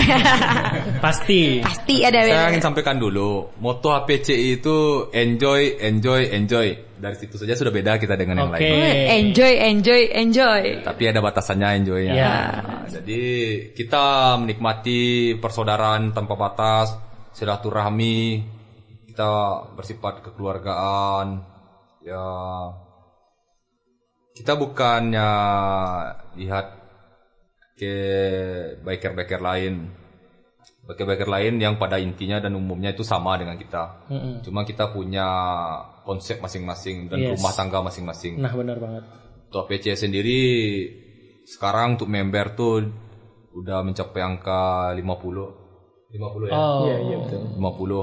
[1.06, 1.62] Pasti.
[1.62, 2.50] Pasti ada Saya beda.
[2.58, 4.78] ingin sampaikan dulu, moto HPCI itu
[5.14, 6.68] enjoy, enjoy, enjoy.
[6.98, 8.62] Dari situ saja sudah beda kita dengan yang Oke.
[8.62, 9.30] lain.
[9.30, 10.62] Enjoy, enjoy, enjoy.
[10.82, 12.14] Tapi ada batasannya enjoynya.
[12.14, 12.34] Ya.
[12.62, 13.22] Nah, jadi
[13.78, 16.94] kita menikmati persaudaraan tanpa batas,
[17.38, 18.42] silaturahmi,
[19.14, 19.30] kita
[19.78, 21.42] bersifat kekeluargaan.
[22.02, 22.26] Ya,
[24.34, 25.30] kita bukannya
[26.34, 26.81] lihat
[27.82, 27.96] ke
[28.86, 29.90] biker-biker lain,
[30.86, 34.06] biker-biker lain yang pada intinya dan umumnya itu sama dengan kita.
[34.46, 35.26] Cuma kita punya
[36.06, 37.42] konsep masing-masing dan Yes.
[37.42, 38.38] rumah tangga masing-masing.
[38.38, 39.02] Nah benar banget.
[39.50, 40.42] Untuk PC sendiri
[41.50, 42.86] sekarang untuk member tuh
[43.58, 45.58] udah mencapai angka 50.
[46.14, 46.54] 50 ya?
[46.54, 47.42] Oh, iya iya betul.
[47.58, 48.00] 50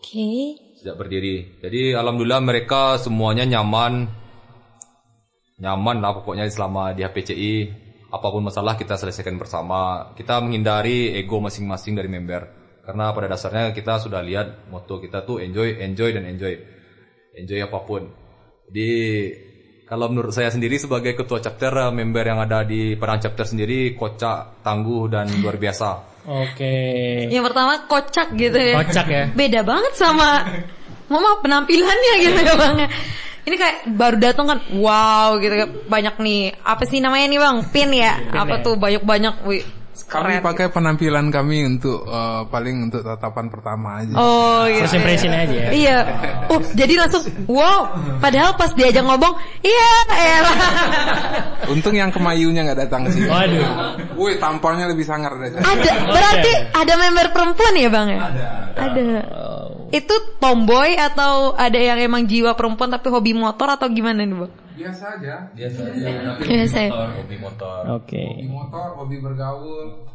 [0.00, 0.28] Oke.
[0.74, 1.60] sejak berdiri.
[1.62, 4.10] Jadi alhamdulillah mereka semuanya nyaman.
[5.60, 7.79] Nyaman lah pokoknya selama di HPCI.
[8.10, 10.10] Apa pun masalah kita selesaikan bersama.
[10.18, 12.42] Kita menghindari ego masing-masing dari member.
[12.82, 16.58] Karena pada dasarnya kita sudah lihat moto kita tuh enjoy, enjoy dan enjoy.
[17.38, 18.10] Enjoy apa pun.
[18.66, 18.90] Jadi
[19.86, 23.94] kalau menurut saya sendiri sebagai ketua chapter eh, member yang ada di Padang chapter sendiri
[23.94, 25.90] kocak, tangguh dan luar biasa.
[26.26, 26.74] Oke.
[27.30, 28.74] Yang pertama kocak gitu ya.
[28.82, 29.24] Kocak ya.
[29.34, 30.42] Beda banget sama
[31.10, 32.76] Mama penampilannya gitu ya bang.
[33.40, 35.70] Ini kayak baru datang kan, wow gitu kan.
[35.88, 36.40] banyak nih.
[36.60, 37.56] Apa sih namanya nih bang?
[37.72, 38.12] Pin ya?
[38.36, 38.64] apa ya.
[38.64, 39.34] tuh banyak banyak?
[39.48, 39.62] Wih,
[40.10, 44.86] kami pakai penampilan kami untuk eh, paling untuk tatapan pertama aja Oh gitu.
[44.86, 45.68] First impression aja ya.
[45.70, 45.98] Iya.
[46.50, 47.90] Oh, jadi langsung wow.
[48.18, 50.58] Padahal pas diajak ngomong, iya, elah.
[51.72, 53.66] untung yang kemayunya nggak datang ke sini Waduh.
[54.18, 58.20] Woi tampangnya lebih sangar deh Ada, berarti ada member perempuan ya bang ya?
[58.20, 58.46] Ada.
[58.76, 59.06] Ada.
[59.90, 64.52] Itu tomboy atau ada yang emang jiwa perempuan tapi hobi motor atau gimana nih bang?
[64.80, 66.08] biasa aja Biasa aja.
[66.40, 66.90] Biasa ya.
[67.20, 67.80] Hobi motor.
[68.00, 68.24] Oke.
[68.24, 70.08] hobi motor hobi bergaul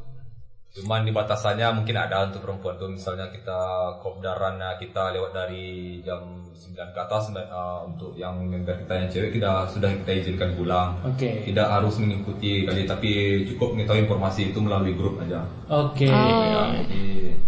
[0.75, 3.59] Cuman di batasannya mungkin ada untuk perempuan tuh misalnya kita
[4.03, 6.19] kopdaran ya, kita lewat dari jam
[6.51, 10.51] 9 ke atas dan, uh, untuk yang member kita yang cewek kita sudah kita izinkan
[10.59, 10.99] pulang.
[11.07, 11.47] Oke.
[11.47, 13.11] Tidak harus mengikuti kali tapi
[13.55, 15.47] cukup mengetahui informasi itu melalui grup aja.
[15.71, 16.11] Oke.
[16.11, 17.03] Ya, jadi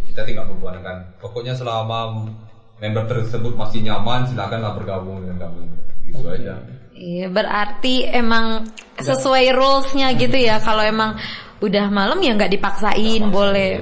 [0.08, 1.20] kita tinggal membuatkan.
[1.20, 2.32] Pokoknya selama
[2.80, 5.68] member tersebut masih nyaman silakanlah bergabung dengan kami.
[6.08, 6.56] Gitu aja.
[6.96, 10.63] Iya, berarti emang sesuai rulesnya gitu ya.
[10.63, 11.20] Kalau emang
[11.62, 13.82] udah malam ya nggak dipaksain, boleh.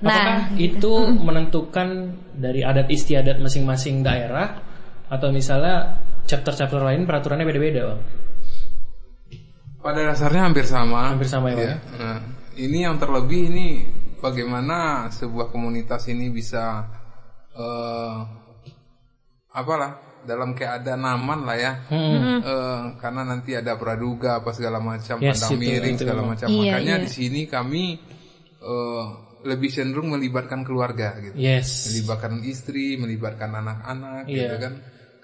[0.00, 0.92] Apakah itu
[1.26, 4.60] menentukan dari adat istiadat masing-masing daerah
[5.10, 8.00] atau misalnya chapter-chapter lain peraturannya beda-beda, Bang?
[9.80, 11.12] Pada dasarnya hampir sama.
[11.16, 11.56] Hampir sama ya.
[11.56, 11.74] Ya.
[11.96, 12.18] Nah,
[12.56, 13.66] ini yang terlebih ini
[14.20, 16.84] bagaimana sebuah komunitas ini bisa
[17.56, 18.18] eh
[19.50, 21.72] apalah dalam keadaan aman lah ya.
[21.90, 26.46] Eh, karena nanti ada praduga apa segala macam, Yes, pandang itu- miring itu segala macam.
[26.48, 27.04] Iya, Makanya iya.
[27.04, 27.84] di sini kami
[28.60, 29.04] eh,
[29.40, 31.32] lebih cenderung melibatkan keluarga gitu.
[31.32, 31.88] Yes.
[31.88, 34.36] Melibatkan istri, melibatkan anak-anak Iya.
[34.36, 34.74] gitu kan.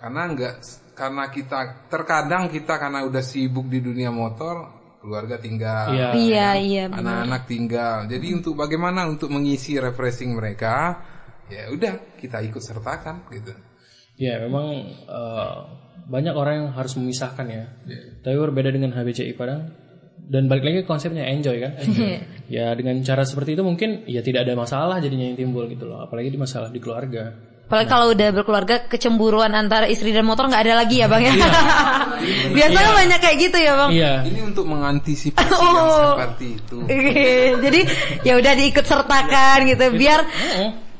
[0.01, 0.55] Karena enggak
[0.97, 1.61] karena kita
[1.93, 4.73] terkadang kita karena udah sibuk di dunia motor,
[5.05, 5.93] keluarga tinggal.
[5.93, 6.09] Iya.
[6.17, 6.85] Iya, iya.
[6.89, 7.29] benar.
[7.29, 7.97] Anak-anak tinggal.
[8.09, 10.97] Jadi untuk bagaimana untuk mengisi refreshing mereka,
[11.53, 13.53] ya udah kita ikut sertakan gitu.
[14.17, 14.67] Ya, memang
[15.07, 15.55] eh,
[16.07, 17.65] banyak orang yang harus memisahkan ya.
[18.21, 19.69] Tapi berbeda dengan HBCI Padang.
[20.17, 21.77] Dan balik lagi ke konsepnya enjoy kan.
[22.51, 26.03] ya dengan cara seperti itu mungkin ya tidak ada masalah jadinya yang timbul gitu loh.
[26.03, 27.31] Apalagi di masalah di keluarga.
[27.67, 31.35] Apalagi kalau udah berkeluarga kecemburuan antara istri dan motor nggak ada lagi ya bang ya.
[32.57, 33.91] Biasanya banyak kayak gitu ya bang.
[33.91, 34.13] Iya.
[34.27, 36.15] Ini untuk mengantisipasi yang Oh.
[36.15, 36.79] seperti itu.
[37.61, 37.81] Jadi
[38.23, 40.21] ya udah diikut sertakan gitu biar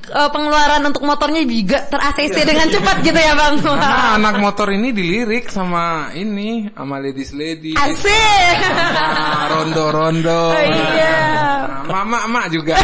[0.09, 3.55] eh, pengeluaran untuk motornya juga ter ACC dengan cepat gitu ya bang.
[3.59, 8.57] Karena anak motor ini dilirik sama ini, sama ladies ladies, Asik.
[8.63, 10.43] sama rondo-rondo.
[10.51, 11.17] Oh, iya.
[11.67, 12.75] Nah, Mama-mama juga.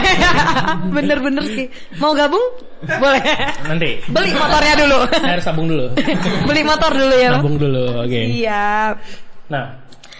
[0.95, 1.67] Bener-bener sih.
[1.99, 2.43] Mau gabung?
[2.83, 3.23] Boleh.
[3.67, 4.99] Nanti Beli motornya dulu.
[5.11, 5.87] saya harus sabung dulu.
[6.49, 7.85] Beli motor dulu ya sabung dulu.
[8.03, 8.21] Oke.
[8.31, 8.95] Siap.
[9.51, 9.65] Nah,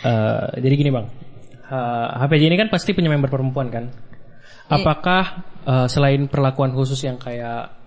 [0.03, 1.07] eh, jadi gini bang,
[1.67, 3.87] H- HPJ ini kan pasti punya member perempuan kan?
[4.69, 5.23] Apakah
[5.65, 7.81] eh, selain perlakuan khusus yang kayak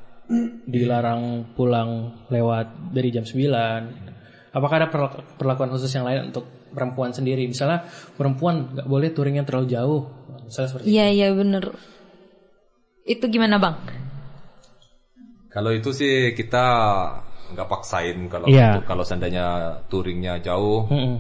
[0.66, 3.46] dilarang pulang lewat dari jam 9
[4.56, 7.46] apakah ada perla- perlakuan khusus yang lain untuk perempuan sendiri?
[7.46, 7.84] Misalnya
[8.16, 10.02] perempuan nggak boleh touringnya terlalu jauh,
[10.48, 11.76] misalnya seperti Iya iya bener.
[13.06, 13.76] Itu gimana bang?
[15.52, 16.66] Kalau itu sih kita
[17.54, 18.48] nggak paksain kalau
[18.80, 21.16] untuk- kalau seandainya touringnya jauh, Mm-mm.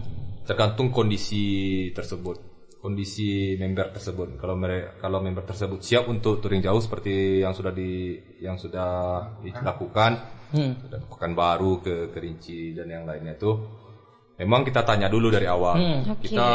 [0.47, 1.45] tergantung kondisi
[1.93, 2.39] tersebut,
[2.85, 4.37] kondisi member tersebut.
[4.37, 8.89] Kalau mereka kalau member tersebut siap untuk touring jauh seperti yang sudah di yang sudah
[9.41, 10.11] dilakukan,
[10.53, 10.77] Hmm.
[10.77, 13.51] sudah lakukan baru ke Kerinci dan yang lainnya itu.
[14.35, 15.79] Memang kita tanya dulu dari awal.
[16.19, 16.47] Kita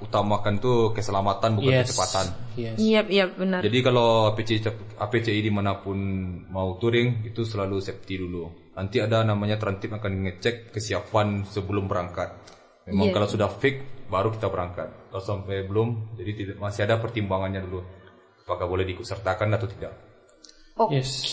[0.00, 1.92] utamakan tuh keselamatan bukan Yes.
[1.92, 2.26] kecepatan.
[2.56, 2.76] Yes.
[2.80, 3.60] Iya iya benar.
[3.60, 4.64] Jadi kalau APC
[4.96, 6.00] APCI di mana pun
[6.48, 8.72] mau touring itu selalu safety dulu.
[8.74, 12.32] Nanti ada namanya Trantip akan ngecek kesiapan sebelum berangkat.
[12.88, 13.14] Memang Iya.
[13.20, 13.76] kalau sudah fix
[14.08, 14.88] baru kita berangkat.
[15.08, 17.84] Kalau sampai belum, jadi tidak, masih ada pertimbangannya dulu.
[18.42, 19.92] Apakah boleh diikutsertakan atau tidak?
[20.78, 21.02] Oke.
[21.02, 21.26] Yes.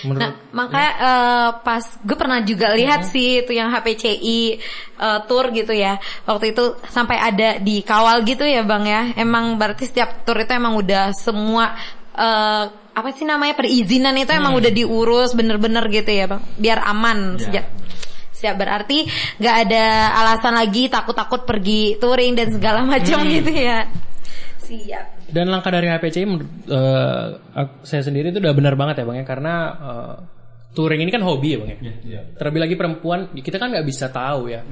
[0.00, 0.30] Nah, Menurut- ya.
[0.50, 3.10] makanya eh, pas gue pernah juga lihat Hmm.
[3.12, 4.40] sih itu yang HPCI
[4.96, 6.00] eh, tour gitu ya.
[6.24, 9.12] Waktu itu sampai ada di kawal gitu ya, Bang ya.
[9.14, 11.76] Emang berarti setiap tour itu emang udah semua
[12.16, 12.64] eh,
[12.98, 14.60] apa sih namanya perizinan itu emang Hmm.
[14.64, 16.42] udah diurus bener-bener gitu ya, Bang.
[16.56, 17.68] Biar aman sejak
[18.38, 19.02] Siap berarti
[19.36, 23.32] nggak ada alasan lagi takut-takut pergi touring dan segala macam Hmm.
[23.34, 23.82] gitu ya.
[24.62, 25.06] Siap.
[25.28, 27.26] Dan langkah dari HPCI menurut eh,
[27.82, 30.14] saya sendiri itu udah benar banget ya bang ya karena eh,
[30.72, 31.70] touring ini kan hobi ya bang
[32.06, 32.20] ya.
[32.38, 34.62] Terlebih lagi perempuan kita kan nggak bisa tahu ya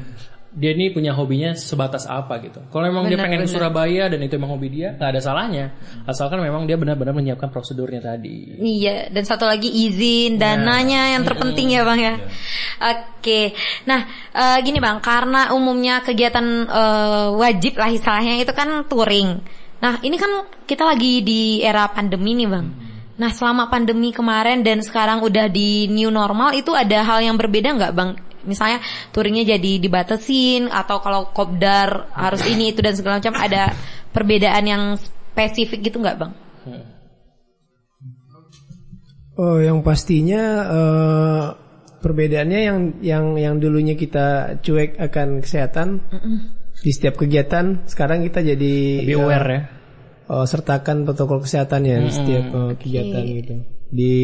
[0.57, 2.65] dia ini punya hobinya sebatas apa gitu.
[2.73, 3.55] Kalau memang dia Benar, pengen ke benar.
[3.61, 5.77] Surabaya dan itu emang hobi dia nggak ada salahnya
[6.09, 8.57] asalkan memang dia benar-benar menyiapkan prosedurnya tadi.
[8.57, 12.15] Iya, dan satu lagi izin dananya yang terpenting ya bang ya.
[12.81, 13.53] Oke,
[13.85, 19.45] nah eh, gini bang, karena umumnya kegiatan eh, wajib lah istilahnya itu kan touring.
[19.77, 22.67] Nah ini kan kita lagi di era pandemi nih bang.
[23.21, 27.77] Nah selama pandemi kemarin dan sekarang udah di new normal itu ada hal yang berbeda
[27.77, 28.11] nggak bang?
[28.47, 28.81] Misalnya
[29.11, 33.75] touringnya jadi dibatasin atau kalau kopdar harus ini itu dan segala macam ada
[34.15, 36.33] perbedaan yang spesifik gitu nggak bang?
[39.37, 41.45] Oh, yang pastinya eh,
[42.01, 46.01] perbedaannya yang yang yang dulunya kita cuek akan kesehatan
[46.81, 49.61] di setiap kegiatan, sekarang kita jadi Lebih eh, aware ya.
[50.33, 53.55] eh, sertakan protokol kesehatan ya di setiap eh, kegiatan gitu.
[53.93, 54.17] Di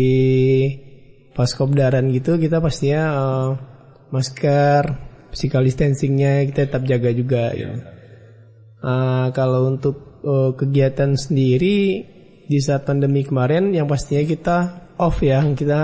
[1.33, 3.51] pas kopdaran gitu kita pastinya eh,
[4.13, 4.83] masker,
[5.33, 7.51] physical distancingnya kita tetap jaga juga.
[7.57, 7.73] ya.
[8.85, 12.05] Ah, kalau untuk eh, kegiatan sendiri
[12.47, 14.57] di saat pandemi kemarin yang pastinya kita
[15.01, 15.81] off ya kita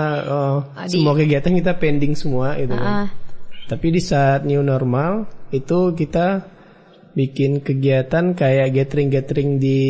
[0.77, 1.01] Adi.
[1.01, 2.93] semua kegiatan kita pending semua itu kan.
[3.03, 3.07] Ah.
[3.69, 6.45] Tapi di saat new normal itu kita
[7.17, 9.81] bikin kegiatan kayak gathering-gathering di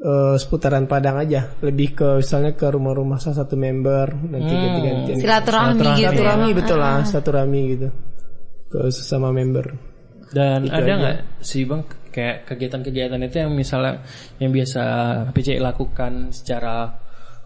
[0.00, 5.16] eh, seputaran Padang aja, lebih ke misalnya ke rumah-rumah salah satu member nanti ganti-gantian.
[5.20, 5.96] Silaturahmi gitu ya.
[6.10, 7.88] Silaturahmi betul lah, silaturahmi gitu
[8.70, 9.66] ke sesama member.
[10.30, 14.02] Dan Itu ada nggak sih bang kayak kegiatan-kegiatan itu yang misalnya
[14.42, 14.82] yang biasa
[15.30, 16.90] PCI lakukan secara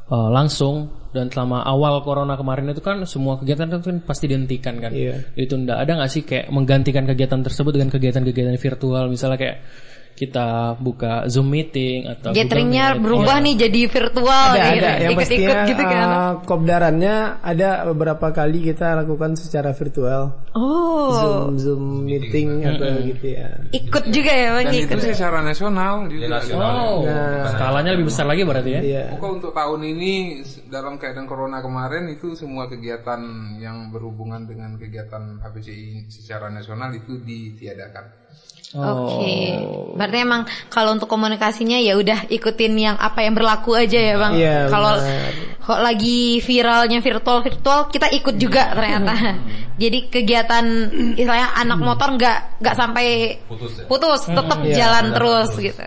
[0.08, 4.82] uh, langsung dan selama awal corona kemarin itu kan semua kegiatan itu kan pasti dihentikan
[4.82, 5.32] kan, Iya.
[5.32, 5.78] ditunda.
[5.78, 9.56] Ada nggak sih kayak menggantikan kegiatan tersebut dengan kegiatan-kegiatan virtual misalnya kayak
[10.14, 10.46] kita
[10.76, 13.02] buka Zoom meeting atau Gatheringnya Meet.
[13.02, 13.44] berubah Iya.
[13.44, 14.70] nih jadi virtual ada gitu.
[14.78, 16.06] ada yang Ikut-ikut pastinya gitu kan.
[16.06, 20.22] uh, kopdarannya ada beberapa kali kita lakukan secara virtual
[20.54, 24.94] Oh, zoom zoom meeting atau gitu ya ikut juga ya bang Dan ikut.
[24.94, 26.38] itu secara nasional juga.
[26.54, 27.50] Oh, Nah.
[27.50, 28.80] skalanya lebih besar lagi berarti ya?
[28.80, 29.04] Iya.
[29.12, 30.12] Pokoknya untuk tahun ini
[30.66, 33.18] dalam keadaan corona kemarin itu semua kegiatan
[33.56, 38.23] yang berhubungan dengan kegiatan HPCI secara nasional itu ditiadakan.
[38.74, 39.54] Oke,
[39.94, 44.32] berarti emang kalau untuk komunikasinya ya udah ikutin yang apa yang berlaku aja ya bang.
[44.34, 44.98] Iya, kalau
[45.62, 49.14] kok lagi viralnya virtual virtual kita ikut juga ternyata.
[49.82, 50.66] Jadi kegiatan
[51.14, 53.86] istilahnya anak motor nggak nggak sampai Putus ya?
[53.86, 55.84] putus, tetap Iya, jalan terus gitu.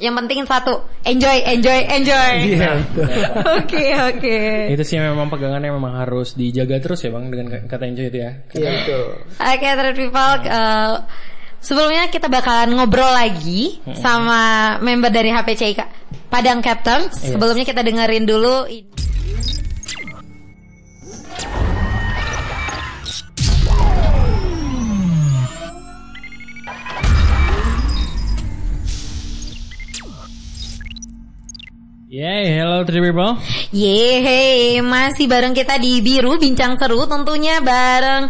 [0.00, 2.32] Yang penting satu, enjoy, enjoy, enjoy.
[2.56, 2.72] Iya.
[3.60, 4.38] Oke oke.
[4.72, 8.32] Itu sih memang pegangannya memang harus dijaga terus ya bang dengan kata enjoy itu ya.
[8.56, 9.04] Iya, betul.
[9.36, 10.32] Oke, Trade People.
[10.48, 10.92] eh,
[11.60, 14.40] sebelumnya kita bakalan ngobrol lagi sama
[14.80, 15.88] member dari HPCI Kak.
[16.26, 17.10] Padang Captors.
[17.12, 18.64] Sebelumnya kita dengerin dulu.
[18.66, 18.86] i-
[32.10, 33.38] Yay, hello three people.
[33.70, 38.26] Yeay, masih bareng kita di Biru Bincang Seru tentunya bareng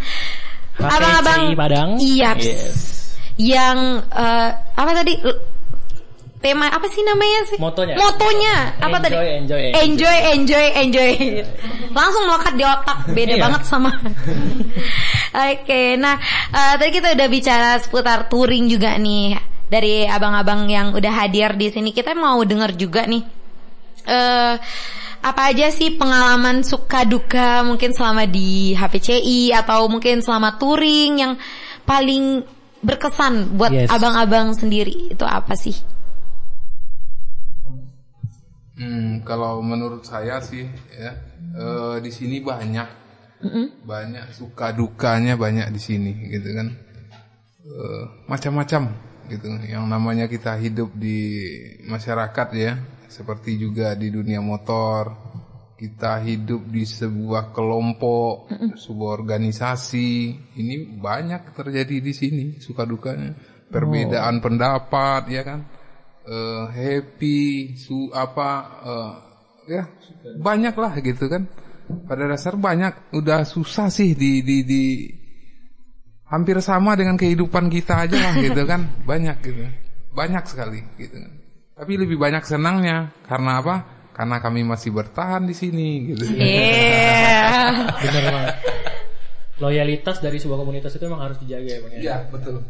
[0.76, 1.90] abang-abang Padang.
[1.96, 2.36] Iya.
[2.36, 2.99] Yes.
[3.40, 3.78] Yang
[4.12, 5.14] eh, apa tadi?
[6.40, 7.58] Tema apa sih namanya sih?
[7.60, 8.00] Motonya.
[8.00, 9.14] Motonya apa Enjoy, tadi?
[9.44, 9.82] enjoy, enjoy.
[9.84, 11.10] enjoy, enjoy, enjoy.
[11.92, 12.98] Langsung melekat di otak.
[13.12, 13.42] Beda Iya.
[13.44, 13.92] banget sama.
[15.52, 16.16] Oke, nah
[16.48, 19.36] eh, tadi kita udah bicara seputar touring juga nih
[19.68, 21.92] dari abang-abang yang udah hadir di sini.
[21.92, 23.22] Kita mau denger juga nih
[24.00, 24.54] eh
[25.20, 31.32] apa aja sih pengalaman suka duka mungkin selama di HPCI atau mungkin selama touring yang
[31.84, 32.40] paling
[32.80, 33.88] berkesan buat Yes.
[33.92, 35.76] abang-abang sendiri itu apa sih?
[38.80, 40.64] Hmm, kalau menurut saya sih
[40.96, 41.12] ya
[41.52, 42.88] eh, di sini banyak
[43.84, 46.68] banyak suka dukanya banyak di sini gitu kan
[47.60, 48.88] Eh, macam-macam
[49.30, 51.46] gitu yang namanya kita hidup di
[51.86, 52.72] masyarakat ya
[53.06, 55.29] seperti juga di dunia motor
[55.80, 60.10] kita hidup di sebuah kelompok sebuah organisasi.
[60.60, 63.32] Ini banyak terjadi di sini suka dukanya.
[63.72, 65.64] Perbedaan pendapat ya kan?
[66.28, 68.50] Eh, happy su apa
[68.84, 69.12] eh,
[69.72, 69.88] ya
[70.36, 71.48] banyak lah gitu kan.
[72.04, 74.84] Pada dasar banyak udah susah sih di di di
[76.28, 78.84] hampir sama dengan kehidupan kita aja lah gitu kan.
[79.08, 79.64] Banyak gitu.
[80.12, 81.32] Banyak sekali gitu kan.
[81.72, 87.88] Tapi lebih banyak senangnya karena apa karena kami masih bertahan di sini gitu Iya.
[88.04, 88.54] Benar banget.
[89.56, 91.92] Loyalitas dari sebuah komunitas itu memang harus dijaga ya bang.
[91.96, 92.00] ya?
[92.04, 92.60] Iya betul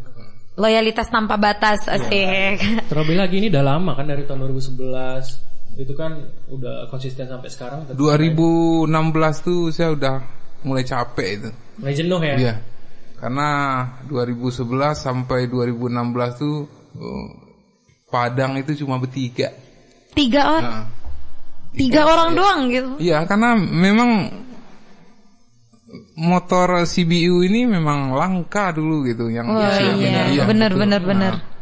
[0.55, 2.87] Loyalitas tanpa batas asik.
[2.87, 6.23] Terlebih lagi ini udah lama kan dari tahun 2011 itu kan
[6.55, 7.79] udah konsisten sampai sekarang.
[7.99, 8.87] 2016
[9.43, 10.23] tuh saya udah
[10.63, 11.51] mulai capek itu
[11.83, 12.35] Mulai jenuh ya.
[12.39, 12.55] Iya.
[13.19, 13.49] Karena
[14.07, 15.83] 2011 sampai 2016
[16.39, 16.57] tuh
[16.95, 17.29] eh,
[18.07, 19.51] Padang itu cuma bertiga.
[20.11, 21.00] Tiga orang, Nah,
[21.73, 22.91] tiga orang doang gitu.
[22.99, 24.31] Iya, karena memang
[26.15, 29.97] motor CBU ini memang langka dulu gitu yang Oh usia-
[30.31, 30.81] iya, benar betul.
[30.87, 31.35] benar benar.
[31.41, 31.59] Nah,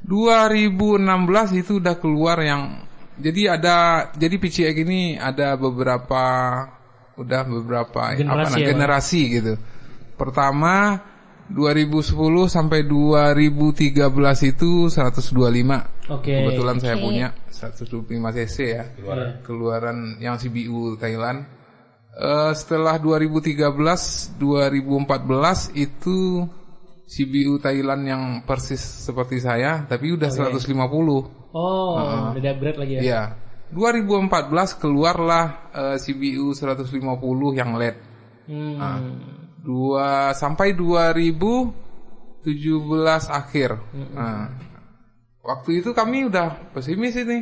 [0.00, 2.82] 2016 itu udah keluar yang
[3.20, 3.76] jadi ada
[4.16, 6.24] jadi PCX ini ada beberapa
[7.20, 8.70] udah beberapa Generasi apa nah, ya, Bang?
[8.72, 9.54] generasi gitu.
[10.16, 10.74] Pertama
[11.50, 12.16] 2010
[12.48, 14.00] sampai 2013
[14.46, 15.84] itu 125.
[16.08, 16.32] Oke.
[16.32, 17.02] Kebetulan saya Oke.
[17.04, 17.28] punya
[17.60, 18.84] 125 cc ya.
[19.44, 21.44] Keluaran yang CBU Thailand.
[22.10, 26.48] Eh, setelah 2013, 2014 itu
[27.10, 31.50] CBU Thailand yang persis seperti saya, tapi udah 150.
[31.50, 33.02] Oh, udah di upgrade lagi ya.
[33.02, 33.22] Iya.
[33.70, 36.90] 2014 keluarlah eh, CBU 150
[37.54, 37.96] yang LED.
[38.50, 38.74] Hmm.
[38.78, 38.98] Nah,
[39.62, 42.42] dua sampai 2017
[43.30, 43.70] akhir.
[44.10, 44.50] Nah,
[45.40, 47.38] waktu itu kami udah pesimis ini.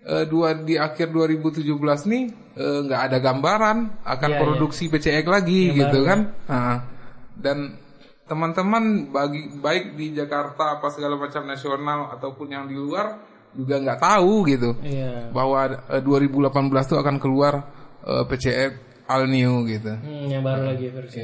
[0.00, 1.60] Eh, dua di akhir 2017
[2.08, 2.24] nih
[2.56, 6.32] eh, nggak ada gambaran akan Iya, produksi PCX lagi gitu kan.
[6.48, 6.88] Nah,
[7.36, 7.76] dan
[8.24, 13.20] teman-teman bagi baik di Jakarta apa segala macam nasional ataupun yang di luar
[13.52, 15.28] juga nggak tahu gitu Iya.
[15.36, 16.48] bahwa eh, 2018
[16.88, 17.54] itu akan keluar
[18.00, 18.72] PCX
[19.04, 19.92] All New gitu.
[19.92, 21.20] Hmm, yang baru lagi versi.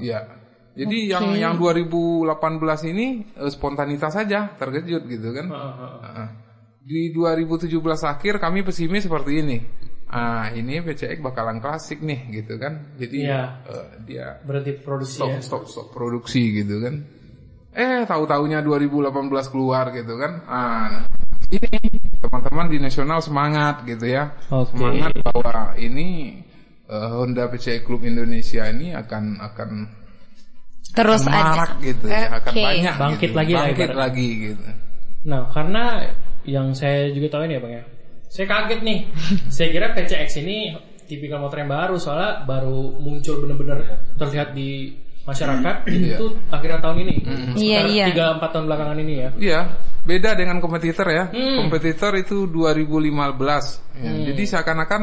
[0.00, 0.41] Iya.
[0.72, 2.32] Jadi yang yang 2018
[2.88, 3.06] ini
[3.36, 5.46] eh, spontanitas saja, terkejut gitu kan.
[5.52, 6.28] Heeh.
[6.82, 7.68] Di 2017
[8.02, 9.58] akhir kami pesimis seperti ini.
[10.12, 12.92] Ah, ini PCX bakalan klasik nih gitu kan.
[13.00, 13.64] Jadi Iya.
[13.64, 15.40] eh, dia Berarti produksi stop ya.
[15.40, 16.94] stop stop produksi gitu kan.
[17.72, 20.32] Eh, tahu-taunya 2018 keluar gitu kan.
[20.44, 21.08] Ah,
[21.48, 21.80] ini
[22.20, 24.36] teman-teman di nasional semangat gitu ya.
[24.52, 24.76] Oke.
[24.76, 26.40] Semangat bahwa ini
[26.84, 29.70] eh, Honda PCX Club Indonesia ini akan akan
[30.92, 31.42] Terus akan ada.
[31.56, 33.36] marak gitu ya, akan banyak Bangkit gitu.
[33.36, 34.02] lagi lah bangkit ibaratnya.
[34.04, 34.62] lagi gitu.
[35.22, 35.82] Nah, karena
[36.42, 37.84] yang saya juga tahu ini ya bang ya,
[38.28, 38.98] saya kaget nih.
[39.54, 40.56] saya kira PCX ini
[41.06, 43.78] tipikal motor yang baru soalnya baru muncul bener-bener
[44.16, 47.14] terlihat di masyarakat itu akhiran tahun ini.
[47.54, 48.04] Iya, Sekitar iya.
[48.10, 49.28] Tiga empat tahun belakangan ini ya.
[49.38, 49.60] Iya,
[50.02, 51.24] beda dengan kompetitor ya.
[51.30, 51.62] Hmm.
[51.62, 54.02] Kompetitor itu 2015.
[54.02, 55.02] Ya, Jadi seakan-akan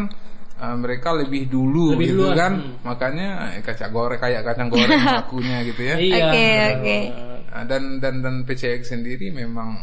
[0.60, 2.53] uh, mereka lebih dulu Lebih gitu duluan, kan.
[2.60, 2.76] hmm.
[2.84, 5.95] Makanya eh, kacang goreng kayak kacang goreng lakunya gitu ya.
[5.95, 6.16] Iya.
[6.30, 6.84] Oke, benar oke.
[6.84, 7.07] banget.
[7.49, 9.74] Nah, dan dan dan PCX sendiri memang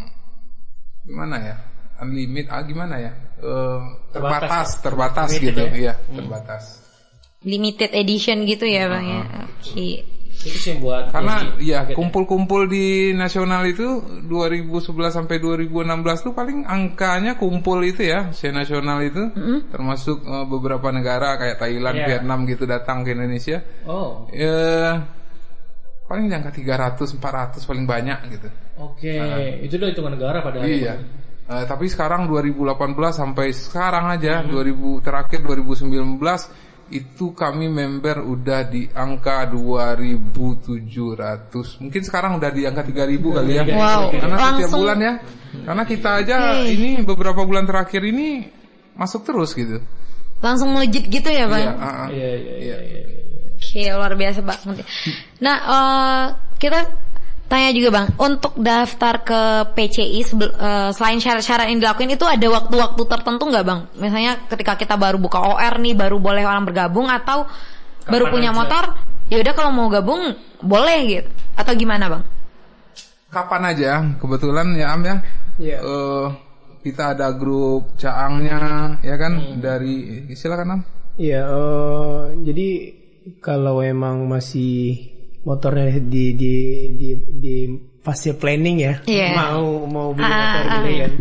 [1.03, 1.57] gimana ya?
[1.97, 3.13] Unlimit ah gimana ya?
[3.41, 3.81] Eh,
[4.13, 5.73] terbatas, terbatas Limited gitu, ya?
[5.77, 6.65] iya, terbatas.
[7.47, 9.23] Limited edition gitu ya bang ya.
[9.45, 10.16] Oke.
[10.37, 15.81] Itu sih buat Karena ya kaget kumpul-kumpul di nasional itu 2011 sampai 2016
[16.23, 19.27] tuh paling angkanya kumpul itu ya, se nasional itu
[19.69, 22.07] termasuk eh, beberapa negara kayak Thailand, Iya.
[22.07, 23.59] Vietnam gitu datang ke Indonesia.
[23.89, 25.03] Oh, Ya
[26.07, 28.49] paling di angka 300 400 paling banyak gitu.
[28.79, 29.17] oke.
[29.67, 30.95] Itu udah hitungan negara pada Iya.
[31.47, 32.75] Eh, tapi sekarang 2018
[33.15, 36.19] sampai sekarang aja 2000 terakhir 2019
[36.91, 41.83] itu kami member udah di angka 2700.
[41.83, 43.63] Mungkin sekarang udah di angka 3000 kali ya.
[43.67, 45.13] Wow, Karena setiap langsung- bulan ya.
[45.57, 48.47] Karena kita aja ini beberapa bulan terakhir ini
[48.95, 49.81] masuk terus gitu.
[50.45, 51.65] Langsung melejit gitu ya bang.
[51.65, 52.09] Iya, ah, ah.
[52.13, 52.77] Iya, iya, iya.
[52.85, 53.01] iya.
[53.57, 54.85] Oke, luar biasa banget.
[55.41, 56.25] Nah, eh,
[56.61, 56.81] kita
[57.47, 59.41] tanya juga bang, untuk daftar ke
[59.75, 63.81] PCI sebel- eh, selain syarat-syarat yang dilakuin itu ada waktu-waktu tertentu nggak bang?
[63.99, 67.47] Misalnya ketika kita baru buka OR nih, baru boleh orang bergabung atau
[68.07, 68.59] baru punya aja?
[68.59, 68.85] motor,
[69.31, 71.31] ya udah kalau mau gabung boleh gitu?
[71.55, 72.23] Atau gimana bang?
[73.31, 75.17] Kapan aja kebetulan ya Am ya.
[75.57, 75.79] Iya.
[75.83, 76.27] Eh,
[76.87, 80.81] kita ada grup caangnya ya kan dari silakan Am.
[81.17, 82.69] Iya, eh, jadi
[83.41, 85.16] kalau emang masih
[85.47, 86.55] motornya di di
[86.93, 87.57] di di
[88.03, 89.29] fase planning ya, Iya.
[89.33, 90.99] mau mau beli Ah, motor ah, gitu ah.
[90.99, 91.13] kan.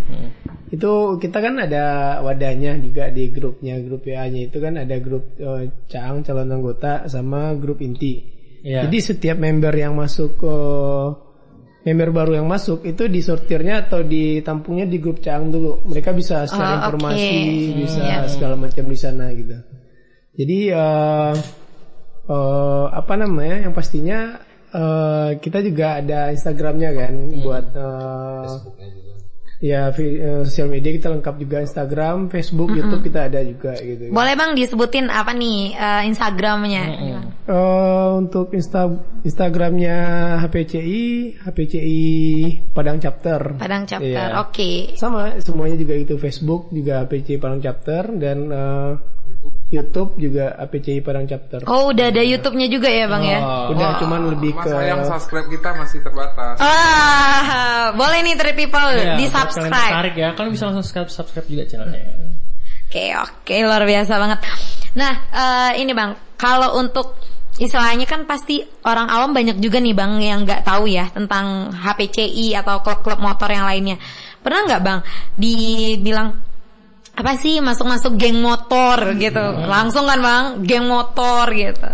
[0.66, 1.84] Itu kita kan ada
[2.20, 7.54] wadahnya juga di grupnya, grup WA-nya itu kan ada grup eh, Caang calon anggota sama
[7.54, 8.22] grup inti.
[8.66, 8.90] Iya.
[8.90, 10.56] Jadi setiap member yang masuk ke
[11.86, 15.86] member baru yang masuk itu disortirnya atau ditampungnya di grup Caang dulu.
[15.86, 17.30] Mereka bisa share Oh, informasi,
[17.78, 18.26] bisa Iya.
[18.26, 19.54] segala macam di sana gitu.
[20.36, 21.34] Jadi eh
[22.26, 23.64] eh, apa namanya?
[23.64, 24.20] Yang pastinya
[24.72, 28.48] eh, kita juga ada Instagramnya kan buat eh,
[29.64, 34.12] ya eh, sosial media kita lengkap juga Instagram, Facebook, YouTube kita ada juga gitu.
[34.12, 35.74] Boleh bang disebutin apa nih
[36.06, 36.84] Instagramnya?
[37.46, 38.90] Eh, untuk Insta
[39.24, 39.98] Instagramnya
[40.44, 41.04] HPCI,
[41.46, 42.04] HPCI
[42.74, 43.58] Padang Chapter.
[43.58, 44.42] Padang chapter, Iya.
[44.44, 44.98] oke.
[44.98, 48.92] Sama semuanya juga itu Facebook juga HPCI Padang Chapter dan eh,
[49.66, 51.66] YouTube juga HPCI Padang Chapter.
[51.66, 53.40] Oh udah ada YouTube-nya juga ya bang ya?
[53.74, 56.56] Udah cuman lebih Mas ke sayang subscribe kita masih terbatas.
[56.62, 59.74] Ah, boleh nih Tri People Iya, di buat kalian subscribe.
[59.90, 62.02] tertarik ya, kan bisa langsung subscribe, subscribe juga channelnya.
[62.86, 64.40] Oke oke luar biasa banget.
[64.94, 67.18] Nah eh, ini bang, kalau untuk
[67.58, 72.54] istilahnya kan pasti orang awam banyak juga nih bang yang nggak tahu ya tentang HPCI
[72.54, 73.98] atau klub-klub motor yang lainnya.
[74.46, 75.00] Pernah nggak bang
[75.42, 76.45] dibilang
[77.16, 79.44] apa sih masuk-masuk geng motor gitu?
[79.66, 81.90] Langsung kan bang, geng motor gitu.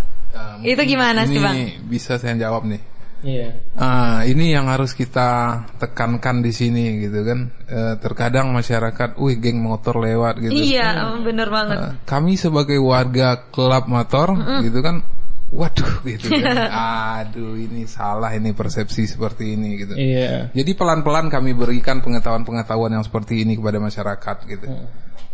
[0.66, 1.86] Ya, Itu gimana sih bang?
[1.86, 2.82] Bisa saya jawab nih.
[3.22, 3.54] Iya.
[3.78, 7.54] Ah, ini yang harus kita tekankan di sini gitu kan.
[7.70, 10.54] Eh, terkadang masyarakat, wih geng motor lewat gitu.
[10.58, 11.78] Iya bener banget.
[11.78, 14.34] Eh, kami sebagai warga klub motor
[14.66, 15.06] gitu kan,
[15.54, 16.58] waduh gitu kan.
[17.22, 19.94] Aduh ini salah ini persepsi seperti ini gitu.
[19.94, 20.50] Iya.
[20.50, 24.66] Jadi pelan-pelan kami berikan pengetahuan-pengetahuan yang seperti ini kepada masyarakat gitu.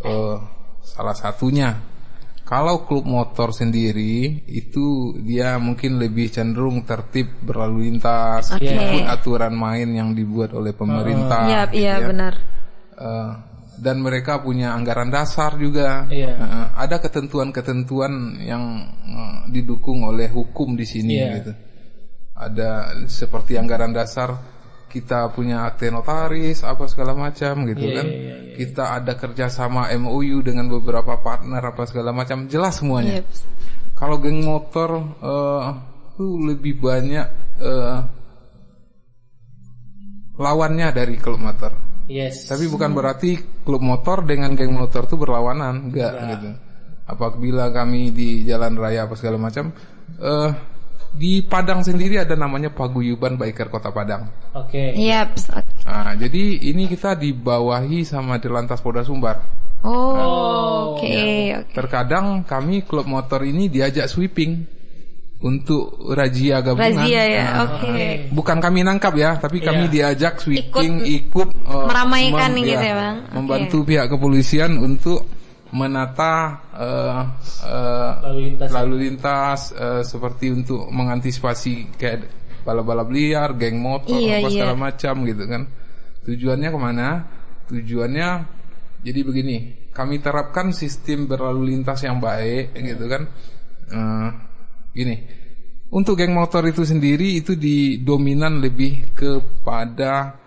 [0.03, 0.37] Eh,
[0.85, 1.73] salah satunya,
[2.47, 8.63] kalau klub motor sendiri itu dia mungkin lebih cenderung tertib berlalu lintas, Oke.
[8.71, 11.43] ikut aturan main yang dibuat oleh pemerintah.
[11.49, 12.07] Iya gitu iya ya.
[12.07, 12.33] benar.
[12.97, 13.31] Eh,
[13.77, 16.07] dan mereka punya anggaran dasar juga.
[16.07, 16.33] Iya.
[16.39, 18.63] Eh, ada ketentuan-ketentuan yang
[19.05, 21.29] eh, didukung oleh hukum di sini Iya.
[21.41, 21.51] gitu.
[22.37, 22.69] Ada
[23.09, 24.56] seperti anggaran dasar
[24.97, 28.05] kita punya akte notaris apa segala macam gitu Iya, kan.
[28.09, 28.55] iya, iya, iya.
[28.57, 33.21] Kita ada kerjasama MOU dengan beberapa partner apa segala macam jelas semuanya.
[33.21, 33.25] Yep.
[33.93, 34.89] Kalau geng motor
[35.21, 35.63] eh,
[36.17, 37.27] tuh lebih banyak
[37.61, 37.97] eh,
[40.37, 41.73] lawannya dari klub motor.
[42.07, 42.47] Yes.
[42.47, 46.49] Tapi bukan berarti klub motor dengan geng motor tuh berlawanan, enggak gitu.
[47.07, 49.71] Apabila kami di jalan raya apa segala macam,
[50.19, 50.51] eh
[51.17, 54.29] di Padang sendiri ada namanya Paguyuban Biker Kota Padang.
[54.53, 54.93] Oke.
[54.93, 55.33] Yap.
[55.83, 59.41] Nah, jadi ini kita dibawahi sama Dirlantas Polda Sumbar.
[59.81, 61.05] Oh, oke,
[61.57, 61.73] oke.
[61.73, 64.65] Terkadang kami klub motor ini diajak sweeping
[65.37, 66.97] untuk razia gabungan.
[66.97, 67.97] Razia ya, Nah, oke.
[68.33, 69.93] Bukan kami nangkap ya, tapi kami Iya.
[69.93, 73.17] diajak sweeping ikut, eh, Meramaikan gitu ya, Bang.
[73.21, 73.33] Oke.
[73.37, 75.29] Membantu pihak kepolisian untuk
[75.75, 77.21] menata eh,
[77.67, 78.69] eh, Lalu lintas.
[78.71, 82.19] lalu lintas eh, seperti untuk mengantisipasi kayak
[82.63, 84.55] balap-balap liar, geng motor Iya, apa iya.
[84.55, 85.61] segala macam gitu kan.
[86.27, 87.07] Tujuannya ke mana?
[87.67, 88.29] Tujuannya
[89.03, 89.57] jadi begini,
[89.91, 93.23] kami terapkan sistem berlalu lintas yang baik gitu kan.
[93.87, 94.29] Eh,
[94.95, 95.15] gini,
[95.91, 100.43] untuk geng motor itu sendiri itu didominan lebih kepada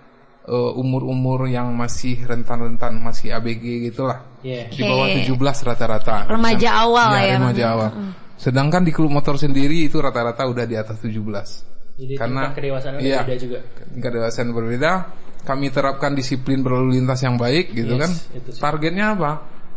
[0.51, 4.30] umur-umur yang masih rentan-rentan, masih ABG gitulah.
[4.41, 4.73] Iya.
[4.73, 6.25] Di bawah 17 rata-rata.
[6.27, 7.75] Remaja Nah, awal ya, ya, remaja Bang.
[7.75, 7.91] awal.
[8.35, 11.69] Sedangkan di klub motor sendiri itu rata-rata udah di atas 17.
[12.01, 13.59] Jadi Karena kedewasaan iya, beda juga.
[13.93, 14.93] Kedewasaan berbeda.
[15.41, 18.11] Kami terapkan disiplin berlalu lintas yang baik gitu Yes, kan.
[18.33, 18.61] itu sih.
[18.61, 19.33] Targetnya apa?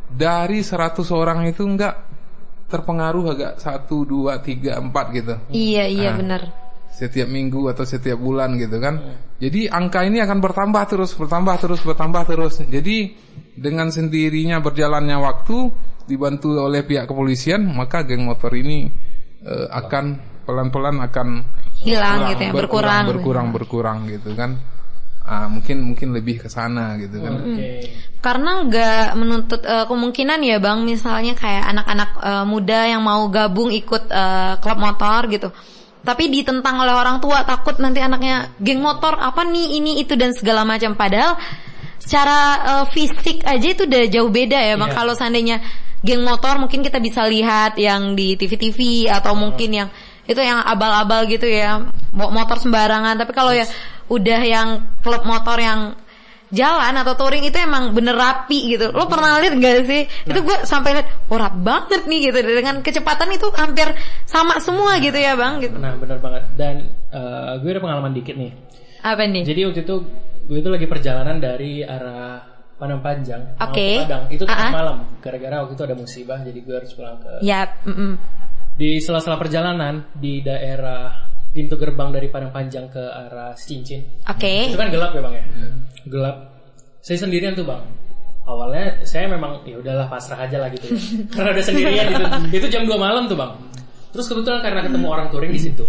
[0.07, 1.95] Dari 100 orang itu enggak
[2.68, 5.34] terpengaruh agak 1 2 3 4 gitu.
[5.51, 6.16] Iya, iya Ah.
[6.16, 6.41] benar.
[6.94, 9.18] Setiap minggu atau setiap bulan gitu kan.
[9.41, 12.62] Jadi angka ini akan bertambah terus, bertambah terus, bertambah terus.
[12.62, 13.18] Jadi
[13.58, 15.58] dengan sendirinya berjalannya waktu
[16.06, 18.88] dibantu oleh pihak kepolisian, maka geng motor ini
[19.41, 21.28] eh, akan pelan-pelan akan
[21.84, 23.04] Hilang gitu ya, berkurang.
[23.12, 24.56] berkurang, berkurang gitu kan.
[25.24, 27.39] Ah, mungkin mungkin lebih ke sana gitu kan.
[27.39, 27.68] Oke.
[28.20, 33.72] Karena nggak menuntut eh, kemungkinan ya bang, misalnya kayak anak-anak eh, muda yang mau gabung
[33.72, 35.50] ikut eh, klub motor gitu.
[36.04, 40.36] Tapi ditentang oleh orang tua takut nanti anaknya geng motor apa nih ini itu dan
[40.36, 40.99] segala macam.
[40.99, 41.39] Padahal
[41.95, 44.91] secara eh, fisik aja itu udah jauh beda ya bang.
[44.91, 44.97] Iya.
[44.99, 45.58] Kalau seandainya
[46.04, 49.89] geng motor mungkin kita bisa lihat yang di TV-TV atau mungkin yang
[50.28, 53.16] itu yang abal-abal gitu ya motor sembarangan.
[53.16, 53.64] Tapi kalau ya
[54.12, 54.68] udah yang
[54.99, 55.95] klub motor yang
[56.54, 58.93] jalan atau touring itu emang bener rapi gitu.
[58.93, 60.06] Lo pernah lihat gak sih?
[60.30, 62.39] Itu gue sampai lihat, oh rapi banget nih gitu.
[62.45, 63.89] Dengan kecepatan itu hampir
[64.30, 65.60] sama semua gitu ya bang.
[65.60, 65.76] Gitu.
[65.76, 66.43] Nah benar banget.
[66.54, 68.54] Dan eh, gue ada pengalaman dikit nih.
[69.01, 69.43] Apa nih?
[69.43, 69.95] Jadi waktu itu
[70.47, 74.04] gue itu lagi perjalanan dari arah Padang Panjang Oke.
[74.04, 74.24] ke Padang.
[74.30, 74.74] Itu tengah Ah-ah.
[74.74, 74.97] malam.
[75.24, 77.39] Gara-gara waktu itu ada musibah, jadi gue harus pulang ke.
[77.41, 78.20] Ya, mm-mm.
[78.74, 84.01] Di sela-sela perjalanan di daerah pintu gerbang dari Padang Panjang ke arah Cincin.
[84.26, 84.54] oke.
[84.74, 85.43] Itu kan gelap ya bang ya.
[86.10, 86.36] Gelap.
[87.06, 87.86] Saya sendirian tuh bang.
[88.43, 90.91] Awalnya saya memang ya udahlah pasrah aja lah gitu.
[90.91, 90.97] ya.
[91.38, 92.24] karena udah sendirian itu.
[92.58, 93.54] Itu jam 2 malam tuh bang.
[94.12, 95.86] Terus kebetulan karena ketemu orang touring di situ,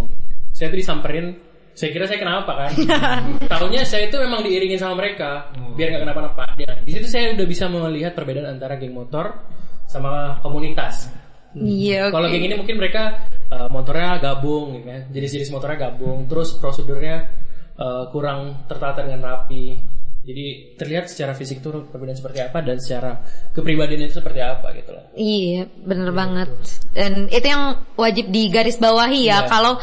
[0.53, 1.27] saya tuh disamperin.
[1.75, 2.71] Saya kira saya kenapa kan?
[3.53, 6.45] Tahunya saya itu memang diiringin sama mereka biar nggak kenapa-napa.
[6.55, 9.43] Ya, di situ saya udah bisa melihat perbedaan antara geng motor
[9.91, 11.11] sama komunitas.
[11.59, 12.15] Iya, oke.
[12.15, 15.03] Kalau geng ini mungkin mereka uh, motornya gabung, gitu kan.
[15.15, 17.31] Jenis-jenis motornya gabung, terus prosedurnya
[17.79, 19.95] uh, kurang tertata dengan rapi.
[20.25, 23.21] Jadi terlihat secara fisik tuh perbedaan seperti apa dan secara
[23.53, 25.05] kepribadian itu seperti apa gitu loh.
[25.13, 26.49] Iya, bener banget.
[26.97, 29.45] Dan itu yang wajib digarisbawahi ya.
[29.45, 29.53] Iya.
[29.53, 29.77] Kalau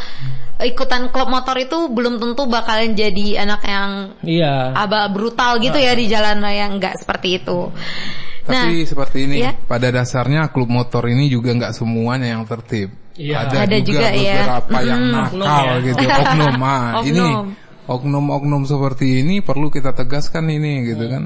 [0.65, 3.89] ikutan klub motor itu belum tentu bakalan jadi anak yang
[4.25, 4.73] Iya.
[4.81, 6.73] abal brutal gitu ya di jalan raya.
[6.73, 7.69] Enggak seperti itu.
[8.49, 9.53] Nah, Tapi seperti ini, Iya.
[9.69, 12.89] pada dasarnya klub motor ini juga nggak semuanya yang tertib.
[13.11, 13.35] Iya.
[13.43, 14.35] Ada, Ada juga, juga, ya.
[14.39, 15.11] beberapa yang Mm.
[15.11, 15.75] nakal Oknum ya.
[15.83, 16.53] gitu, oknum.
[16.63, 17.45] Ah, ini Oknum.
[17.87, 21.23] oknum-oknum seperti ini perlu kita tegaskan ini gitu kan.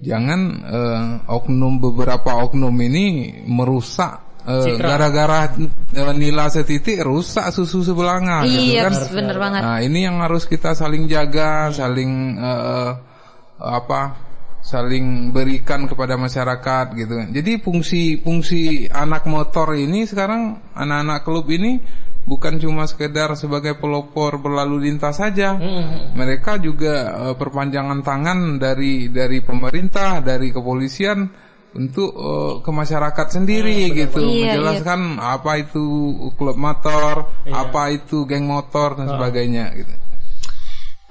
[0.00, 3.04] Jangan eh, oknum beberapa oknum ini
[3.44, 4.96] merusak eh, Citra.
[4.96, 5.52] gara-gara
[5.92, 8.96] eh, nila setitik rusak susu sebelanga gitu iya, kan.
[9.12, 9.60] bener banget.
[9.60, 12.90] Nah, ini yang harus kita saling jaga, saling eh,
[13.60, 14.29] apa?
[14.70, 17.14] Saling berikan kepada masyarakat gitu.
[17.34, 21.82] Jadi fungsi fungsi anak motor ini sekarang anak-anak klub ini
[22.22, 25.58] bukan cuma sekedar sebagai pelopor berlalu lintas saja.
[26.14, 31.26] Mereka juga eh, perpanjangan tangan dari dari pemerintah, dari kepolisian
[31.74, 35.82] untuk eh, ke masyarakat sendiri gitu, Iya, menjelaskan apa itu
[36.38, 40.09] klub motor, apa itu geng motor dan sebagainya gitu.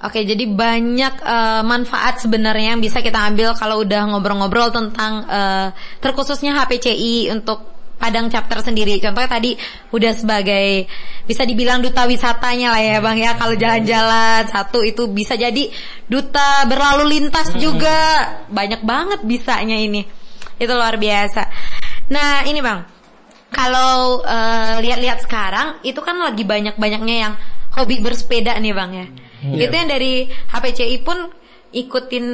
[0.00, 5.68] Oke, jadi banyak eh, manfaat sebenarnya yang bisa kita ambil kalau udah ngobrol-ngobrol tentang eh,
[6.00, 7.70] terkhususnya HPCI untuk
[8.00, 8.96] Padang chapter sendiri.
[8.96, 9.52] Contohnya tadi
[9.92, 10.88] udah sebagai
[11.28, 13.36] bisa dibilang duta wisatanya lah ya Bang ya.
[13.36, 15.68] Kalau jalan-jalan satu itu bisa jadi
[16.08, 18.40] duta berlalu lintas juga.
[18.48, 20.08] Banyak banget bisanya ini.
[20.56, 21.44] Itu luar biasa.
[22.08, 22.88] Nah, ini Bang.
[23.50, 27.34] kalau eh, lihat-lihat sekarang itu kan lagi banyak-banyaknya yang
[27.76, 29.06] hobi bersepeda nih bang ya.
[29.40, 31.32] Itu yang dari HPCI pun
[31.72, 32.26] ikutin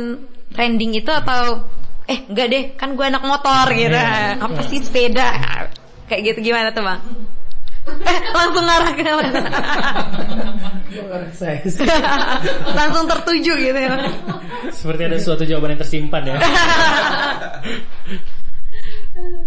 [0.51, 1.63] trending itu atau
[2.07, 3.99] eh enggak deh kan gue anak motor gitu.
[4.43, 5.29] Apa sih sepeda?
[6.07, 7.03] Kayak gitu gimana tuh bang?
[7.87, 9.43] Eh, langsung ngarah ke mana?
[12.79, 13.95] Langsung tertuju gitu ya.
[14.75, 16.35] Seperti ada suatu jawaban yang tersimpan ya.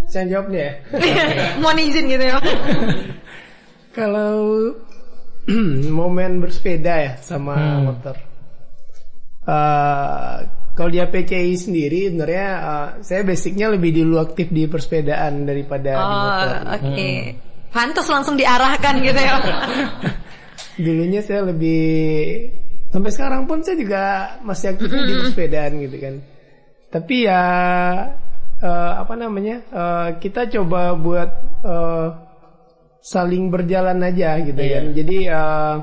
[0.08, 0.72] Saya jawabnya ya.
[1.62, 2.36] Mohon izin gitu ya.
[3.92, 4.32] Kalau
[5.98, 7.82] momen bersepeda ya sama Hmm.
[7.86, 8.16] motor.
[9.40, 10.36] Eh,
[10.70, 15.98] kalau di APCI sendiri sebenarnya eh, saya basicnya lebih dulu aktif di persepedaan daripada di
[15.98, 16.56] Oh, motor.
[16.76, 17.10] oke.
[17.70, 19.36] Pantas langsung diarahkan gitu ya.
[20.84, 21.82] Dulunya saya lebih
[22.90, 24.02] sampai sekarang pun saya juga
[24.42, 26.14] masih aktif di persepedaan gitu kan.
[26.90, 27.42] Tapi ya
[28.60, 31.30] eh, apa namanya eh, kita coba buat
[31.62, 32.06] eh,
[33.00, 34.84] saling berjalan aja gitu kan.
[34.92, 35.76] Jadi eh,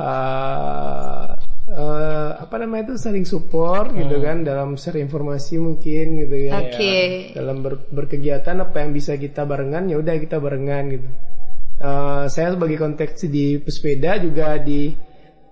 [0.00, 1.26] eh,
[1.70, 6.72] eh, apa namanya itu saling support gitu kan dalam share informasi mungkin gitu kan.
[6.72, 6.96] Oke.
[7.36, 11.08] Dalam ber- berkegiatan apa yang bisa kita barengan ya udah kita barengan gitu.
[11.76, 14.96] Eh, saya sebagai konteks di pesepeda juga di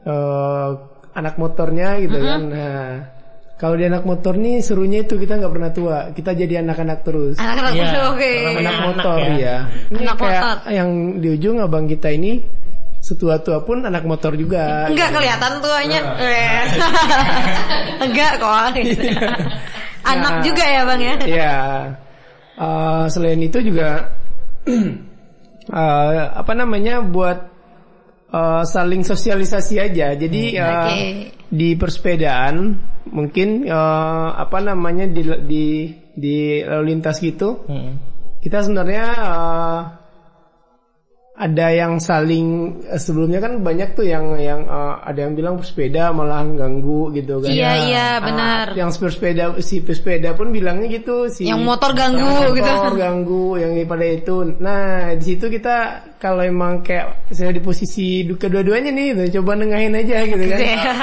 [0.05, 0.71] eh,
[1.15, 2.41] anak motornya gitu kan.
[2.51, 2.89] Nah,
[3.55, 7.39] kalau di anak motor nih serunya itu kita nggak pernah tua, kita jadi anak-anak terus.
[7.39, 8.31] Anak-anak Iya, oke.
[8.35, 9.31] karena anak anak motor ya.
[9.35, 9.57] ya.
[9.89, 10.57] Ini Anak kayak motor.
[10.71, 12.33] yang di ujung abang kita ini
[12.99, 14.89] setua-tua pun anak motor juga.
[14.89, 16.01] Enggak kelihatan tuanya.
[18.05, 18.75] Enggak kok.
[18.75, 19.09] gitu.
[20.05, 20.43] Anak Nah.
[20.43, 21.15] juga ya bang ya.
[21.25, 21.57] Ya.
[22.55, 24.13] Eh, selain itu juga
[24.69, 27.39] eh, apa namanya buat
[28.31, 30.13] eh, saling sosialisasi aja.
[30.13, 31.01] Jadi eh, Oke.
[31.49, 32.57] di persepedaan
[33.11, 35.65] mungkin eh, apa namanya di di
[36.15, 37.99] di lalu lintas gitu Hmm.
[38.41, 39.81] kita sebenarnya eh,
[41.35, 42.47] ada yang saling
[42.87, 47.43] eh, sebelumnya kan banyak tuh yang yang eh, ada yang bilang bersepeda malah ganggu gitu
[47.43, 47.51] kan.
[47.51, 48.67] Iya iya Ah, benar.
[48.73, 52.71] yang bersepeda si pesepeda pun bilangnya gitu si Yang motor ganggu yang gitu.
[52.71, 54.37] motor ganggu yang daripada itu.
[54.57, 54.83] Nah
[55.13, 55.77] di situ kita
[56.17, 60.61] kalau emang kayak saya di posisi du- kedua-duanya nih, gitu, coba nengahin aja gitu kan.
[60.71, 60.95] Iya.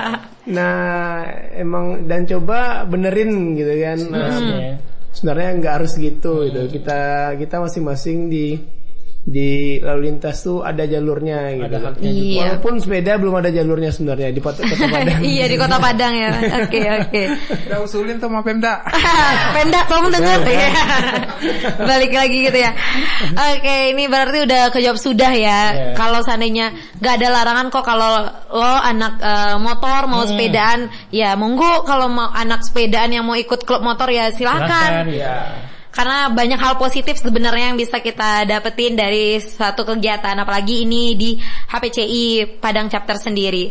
[0.47, 1.21] Nah
[1.53, 3.99] emang dan coba benerin gitu kan.
[4.07, 4.79] Nah, Ya.
[5.11, 6.99] sebenarnya nggak harus gitu gitu kita
[7.36, 8.55] kita masing-masing di
[9.22, 12.26] di lalu lintas tuh ada jalurnya gitu Ada haknya juga.
[12.26, 12.39] Iya.
[12.41, 16.30] walaupun sepeda belum ada jalurnya sebenarnya di Kota Kota Padang iya di kota Padang ya.
[16.65, 17.24] Oke oke.
[17.69, 18.82] Udah usulin tuh sama Pemda.
[19.55, 20.69] Penda kamu dengar ya.
[21.86, 22.72] Balik lagi gitu ya.
[23.34, 25.59] Oke, ini berarti udah kejawab sudah ya.
[25.72, 25.86] Iya.
[25.93, 31.86] Kalau seandainya gak ada larangan kok kalau lo anak eh, motor mau sepedaan, ya monggo
[31.86, 34.65] kalau mau anak sepedaan yang mau ikut klub motor ya Silakan.
[34.65, 35.05] silakan.
[35.13, 35.36] Ya.
[35.91, 41.35] Karena banyak hal positif sebenarnya yang bisa kita dapetin dari satu kegiatan apalagi ini di
[41.67, 43.67] HPCI Padang Chapter sendiri.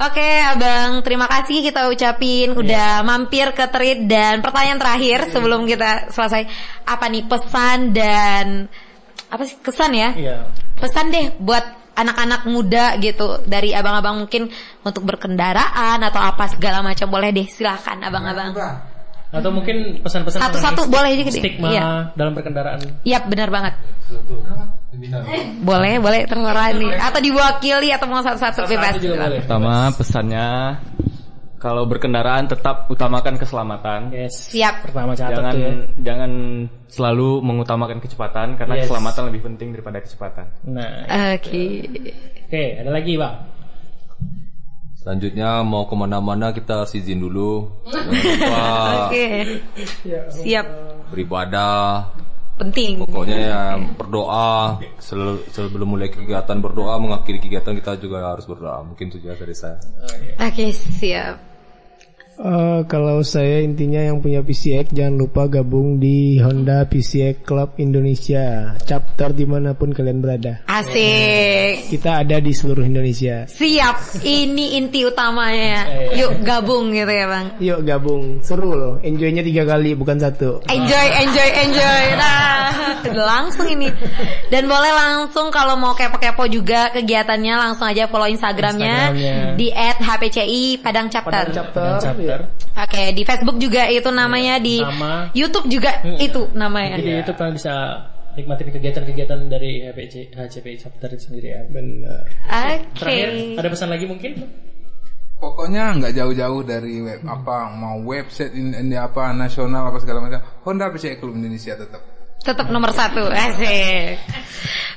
[0.00, 6.08] Oke, Abang, terima kasih kita ucapin udah mampir ke Terit dan pertanyaan terakhir sebelum kita
[6.08, 6.48] selesai.
[6.88, 8.64] Apa nih pesan dan
[9.28, 10.10] apa sih kesan ya?
[10.16, 10.36] Iya.
[10.80, 14.48] Pesan deh buat anak-anak muda gitu dari abang-abang mungkin
[14.80, 18.56] untuk berkendaraan atau apa segala macam boleh deh silakan abang-abang.
[19.30, 21.30] Atau mungkin pesan-pesan Satu-satu boleh juga.
[21.30, 22.10] Stigma Iya.
[22.14, 22.82] dalam berkendaraan.
[23.06, 23.74] Yap, benar banget.
[25.62, 26.90] Boleh, boleh terserah nih.
[26.98, 28.98] Atau diwakili atau mau satu-satu bebas.
[28.98, 29.38] Satu juga boleh.
[29.40, 30.48] Pertama pesannya
[31.56, 34.10] kalau berkendaraan tetap utamakan keselamatan.
[34.10, 34.50] Yes.
[34.50, 34.90] Siap.
[34.90, 35.72] Pertama catat Jangan tuh ya.
[36.02, 36.30] jangan
[36.88, 38.88] selalu mengutamakan kecepatan karena Yes.
[38.88, 40.46] keselamatan lebih penting daripada kecepatan.
[40.66, 41.06] Nah,
[41.36, 41.86] Oke.
[42.48, 43.36] oke, ada lagi, Bang.
[45.00, 47.72] Selanjutnya mau ke mana-mana kita harus izin dulu.
[47.88, 49.58] Lupa Oke.
[50.28, 50.66] Siap.
[51.08, 52.12] beribadah.
[52.60, 53.08] Penting.
[53.08, 53.62] Pokoknya ya
[53.96, 58.84] berdoa sebelum mulai kegiatan berdoa mengakhiri kegiatan kita juga harus berdoa.
[58.84, 59.80] Mungkin itu juga dari saya.
[60.36, 61.49] Oke, siap.
[62.40, 68.72] Eh, kalau saya intinya yang punya PCX jangan lupa gabung di Honda PCX Club Indonesia
[68.80, 71.92] chapter di mana pun kalian berada Asik.
[71.92, 74.24] kita ada di seluruh Indonesia Siap.
[74.24, 75.84] Ini inti utamanya.
[76.16, 77.46] Yuk gabung gitu ya, Bang.
[77.60, 82.04] yuk gabung seru loh enjoynya tiga kali bukan satu Enjoy, enjoy, enjoy.
[82.16, 82.72] Nah,
[83.04, 83.92] langsung ini.
[84.48, 89.36] Dan boleh langsung kalau mau kepo-kepo juga kegiatannya langsung aja follow Instagramnya, Instagramnya.
[89.60, 89.68] di
[90.00, 91.44] @hpci Padang Chapter.
[91.44, 92.29] Padang chapter, Dan chapter.
[92.30, 92.38] Ya.
[92.86, 95.34] Oke, di Facebook juga itu namanya di Sama.
[95.34, 96.96] YouTube juga itu namanya.
[96.96, 97.74] Jadi di YouTube kalian bisa
[98.38, 101.60] nikmatin kegiatan-kegiatan dari HPC, HCPI chapter itu sendiri ya.
[101.66, 102.94] benar Oke.
[102.94, 103.28] Terakhir,
[103.58, 104.32] ada pesan lagi mungkin?
[105.40, 110.40] Pokoknya nggak jauh-jauh dari web apa mau website ini, ini apa nasional apa segala macam.
[110.68, 112.19] Honda PCI Club Indonesia tetap.
[112.40, 114.16] Tetap nomor satu asik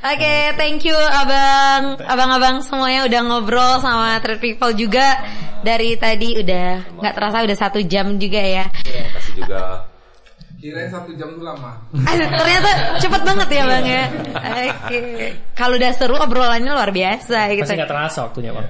[0.04, 5.16] Oke, thank you abang, abang-abang semuanya udah ngobrol sama Trade People juga
[5.64, 8.68] dari tadi udah nggak terasa udah satu jam juga ya.
[8.84, 9.88] Terima kasih juga.
[10.60, 11.76] Kirain satu jam tuh lama.
[12.04, 14.04] Ah, Ternyata cepet banget ya bang ya.
[14.76, 15.00] Oke,
[15.56, 17.64] kalau udah seru obrolannya luar biasa gitu.
[17.64, 18.68] Pasti nggak terasa waktunya bang.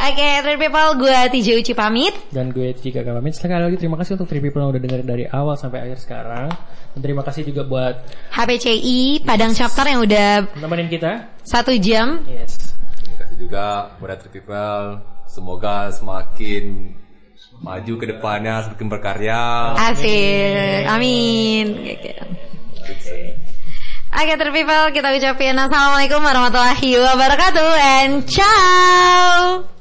[0.00, 2.16] Oke, Trade People, gue TJ Uci pamit.
[2.32, 3.36] Dan gue Tika pamit.
[3.36, 6.48] Sekali lagi terima kasih untuk three people yang udah dengerin dari awal sampai akhir sekarang.
[6.96, 8.00] Dan terima kasih juga buat
[8.32, 11.36] HPCI Padang Chapter yang udah nemenin kita.
[11.44, 12.24] satu jam.
[12.24, 12.72] Yes.
[12.96, 15.04] Terima kasih juga kepada Three People.
[15.28, 16.96] Semoga semakin
[17.60, 19.40] maju ke depannya, semakin berkarya.
[19.76, 21.76] Asik, amin.
[21.76, 22.16] Oke,
[24.10, 27.70] Oke, Trade People, kita ucapin Assalamualaikum warahmatullahi wabarakatuh
[28.00, 29.79] and ciao.